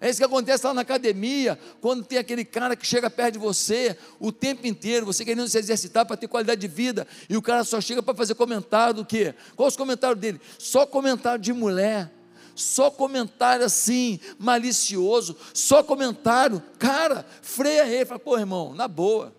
É 0.00 0.10
isso 0.10 0.18
que 0.18 0.24
acontece 0.24 0.66
lá 0.66 0.74
na 0.74 0.82
academia, 0.82 1.58
quando 1.80 2.04
tem 2.04 2.18
aquele 2.18 2.44
cara 2.44 2.76
que 2.76 2.86
chega 2.86 3.08
perto 3.08 3.34
de 3.34 3.38
você 3.38 3.96
o 4.20 4.30
tempo 4.30 4.66
inteiro, 4.66 5.06
você 5.06 5.24
querendo 5.24 5.48
se 5.48 5.58
exercitar 5.58 6.04
para 6.04 6.16
ter 6.16 6.28
qualidade 6.28 6.60
de 6.60 6.68
vida, 6.68 7.06
e 7.28 7.36
o 7.36 7.42
cara 7.42 7.64
só 7.64 7.80
chega 7.80 8.02
para 8.02 8.14
fazer 8.14 8.34
comentário 8.34 8.94
do 8.94 9.04
quê? 9.04 9.34
Qual 9.54 9.66
os 9.66 9.76
comentários 9.76 10.20
dele? 10.20 10.40
Só 10.58 10.84
comentário 10.86 11.40
de 11.40 11.52
mulher, 11.52 12.12
só 12.54 12.90
comentário 12.90 13.64
assim, 13.64 14.20
malicioso, 14.38 15.36
só 15.54 15.82
comentário, 15.82 16.62
cara, 16.78 17.24
freia 17.40 17.86
ele, 17.86 18.04
fala, 18.04 18.20
pô 18.20 18.38
irmão, 18.38 18.74
na 18.74 18.86
boa, 18.86 19.34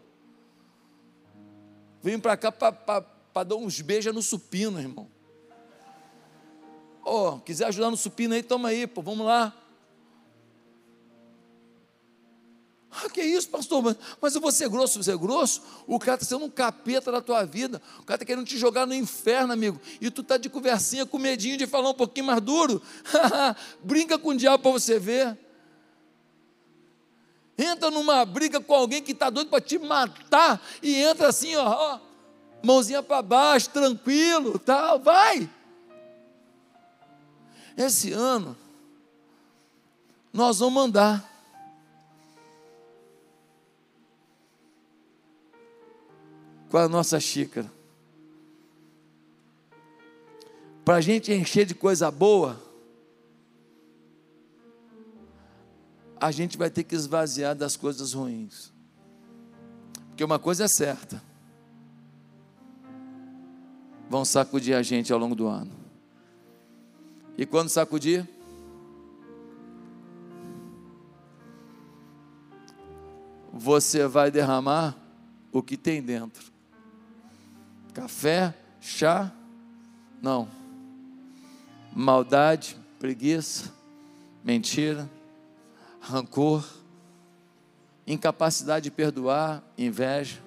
vim 2.02 2.20
para 2.20 2.36
cá 2.36 2.52
para 2.52 3.44
dar 3.44 3.56
uns 3.56 3.80
beijos 3.82 4.14
no 4.14 4.24
supino, 4.24 4.80
irmão, 4.80 5.08
oh, 7.06 7.38
quiser 7.40 7.66
ajudar 7.66 7.92
no 7.92 7.98
supino 7.98 8.34
aí, 8.34 8.42
toma 8.42 8.70
aí, 8.70 8.88
pô, 8.88 9.04
vamos 9.04 9.26
lá, 9.26 9.56
Ah, 13.04 13.10
que 13.10 13.22
isso, 13.22 13.48
pastor? 13.50 13.84
Mas, 13.84 13.98
mas 14.20 14.36
eu 14.36 14.42
vou 14.42 14.52
ser 14.52 14.68
grosso, 14.70 15.04
você 15.04 15.12
é 15.12 15.18
grosso? 15.18 15.62
O 15.86 16.00
cara 16.00 16.16
está 16.16 16.26
sendo 16.26 16.46
um 16.46 16.50
capeta 16.50 17.12
da 17.12 17.22
tua 17.22 17.46
vida. 17.46 17.80
O 18.00 18.04
cara 18.04 18.16
está 18.16 18.26
querendo 18.26 18.46
te 18.46 18.58
jogar 18.58 18.88
no 18.88 18.94
inferno, 18.94 19.54
amigo. 19.54 19.80
E 20.02 20.10
tu 20.10 20.22
está 20.22 20.38
de 20.38 20.50
conversinha 20.50 21.06
com 21.06 21.20
medinho 21.20 21.58
de 21.58 21.68
falar 21.68 21.92
um 21.92 21.94
pouquinho 21.94 22.26
mais 22.26 22.42
duro. 22.42 22.82
Brinca 23.84 24.18
com 24.18 24.30
o 24.30 24.36
diabo 24.36 24.64
para 24.64 24.72
você 24.72 24.98
ver. 24.98 25.38
Entra 27.56 27.92
numa 27.92 28.26
briga 28.26 28.60
com 28.60 28.74
alguém 28.74 29.02
que 29.02 29.12
está 29.12 29.30
doido 29.30 29.50
para 29.50 29.62
te 29.62 29.78
matar. 29.78 30.60
E 30.82 30.96
entra 30.96 31.28
assim, 31.28 31.56
ó, 31.56 31.66
ó 31.68 32.00
mãozinha 32.64 33.04
para 33.04 33.22
baixo, 33.22 33.70
tranquilo, 33.70 34.58
tal, 34.58 35.00
vai. 35.00 35.50
Esse 37.78 38.12
ano, 38.12 38.58
nós 40.34 40.60
vamos 40.60 40.74
mandar 40.74 41.37
com 46.70 46.78
a 46.78 46.88
nossa 46.88 47.20
xícara. 47.20 47.72
Para 50.84 50.96
a 50.96 51.02
gente 51.02 51.34
encher 51.34 51.66
de 51.66 51.76
coisa 51.76 52.10
boa, 52.10 52.62
a 56.20 56.32
gente 56.32 56.58
vai 56.58 56.70
ter 56.70 56.84
que 56.84 56.96
esvaziar 56.96 57.56
das 57.56 57.76
coisas 57.76 58.14
ruins. 58.14 58.72
Porque 60.10 60.24
uma 60.24 60.40
coisa 60.40 60.64
é 60.64 60.68
certa: 60.68 61.22
vão 64.10 64.24
sacudir 64.24 64.76
a 64.76 64.82
gente 64.82 65.12
ao 65.12 65.20
longo 65.20 65.36
do 65.36 65.48
ano. 65.48 65.72
E 67.38 67.46
quando 67.46 67.70
sacudir, 67.70 68.28
você 73.54 74.08
vai 74.08 74.32
derramar 74.32 74.98
o 75.52 75.62
que 75.62 75.78
tem 75.78 76.02
dentro. 76.02 76.57
Café, 77.98 78.54
chá, 78.80 79.34
não. 80.22 80.48
Maldade, 81.92 82.78
preguiça, 83.00 83.74
mentira, 84.44 85.10
rancor, 86.00 86.64
incapacidade 88.06 88.84
de 88.84 88.92
perdoar, 88.92 89.64
inveja. 89.76 90.40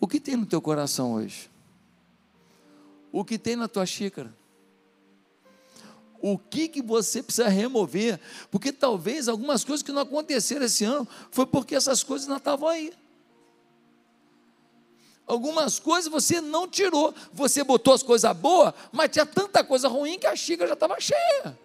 O 0.00 0.08
que 0.08 0.18
tem 0.18 0.38
no 0.38 0.46
teu 0.46 0.62
coração 0.62 1.12
hoje? 1.12 1.50
O 3.12 3.22
que 3.22 3.38
tem 3.38 3.56
na 3.56 3.68
tua 3.68 3.84
xícara? 3.84 4.34
O 6.18 6.38
que, 6.38 6.66
que 6.66 6.80
você 6.80 7.22
precisa 7.22 7.50
remover? 7.50 8.18
Porque 8.50 8.72
talvez 8.72 9.28
algumas 9.28 9.64
coisas 9.64 9.82
que 9.82 9.92
não 9.92 10.00
aconteceram 10.00 10.64
esse 10.64 10.82
ano 10.82 11.06
foi 11.30 11.44
porque 11.44 11.74
essas 11.74 12.02
coisas 12.02 12.26
não 12.26 12.38
estavam 12.38 12.70
aí. 12.70 12.90
Algumas 15.30 15.78
coisas 15.78 16.10
você 16.10 16.40
não 16.40 16.66
tirou, 16.66 17.14
você 17.32 17.62
botou 17.62 17.94
as 17.94 18.02
coisas 18.02 18.36
boas, 18.36 18.74
mas 18.90 19.10
tinha 19.10 19.24
tanta 19.24 19.62
coisa 19.62 19.86
ruim 19.86 20.18
que 20.18 20.26
a 20.26 20.34
xícara 20.34 20.66
já 20.66 20.74
estava 20.74 20.98
cheia. 20.98 21.56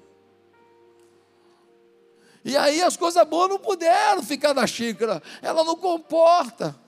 E 2.43 2.55
aí 2.55 2.79
as 2.83 2.95
coisas 2.95 3.27
boas 3.27 3.49
não 3.49 3.57
puderam 3.57 4.21
ficar 4.21 4.53
na 4.53 4.67
xícara, 4.67 5.19
ela 5.41 5.63
não 5.63 5.75
comporta. 5.75 6.79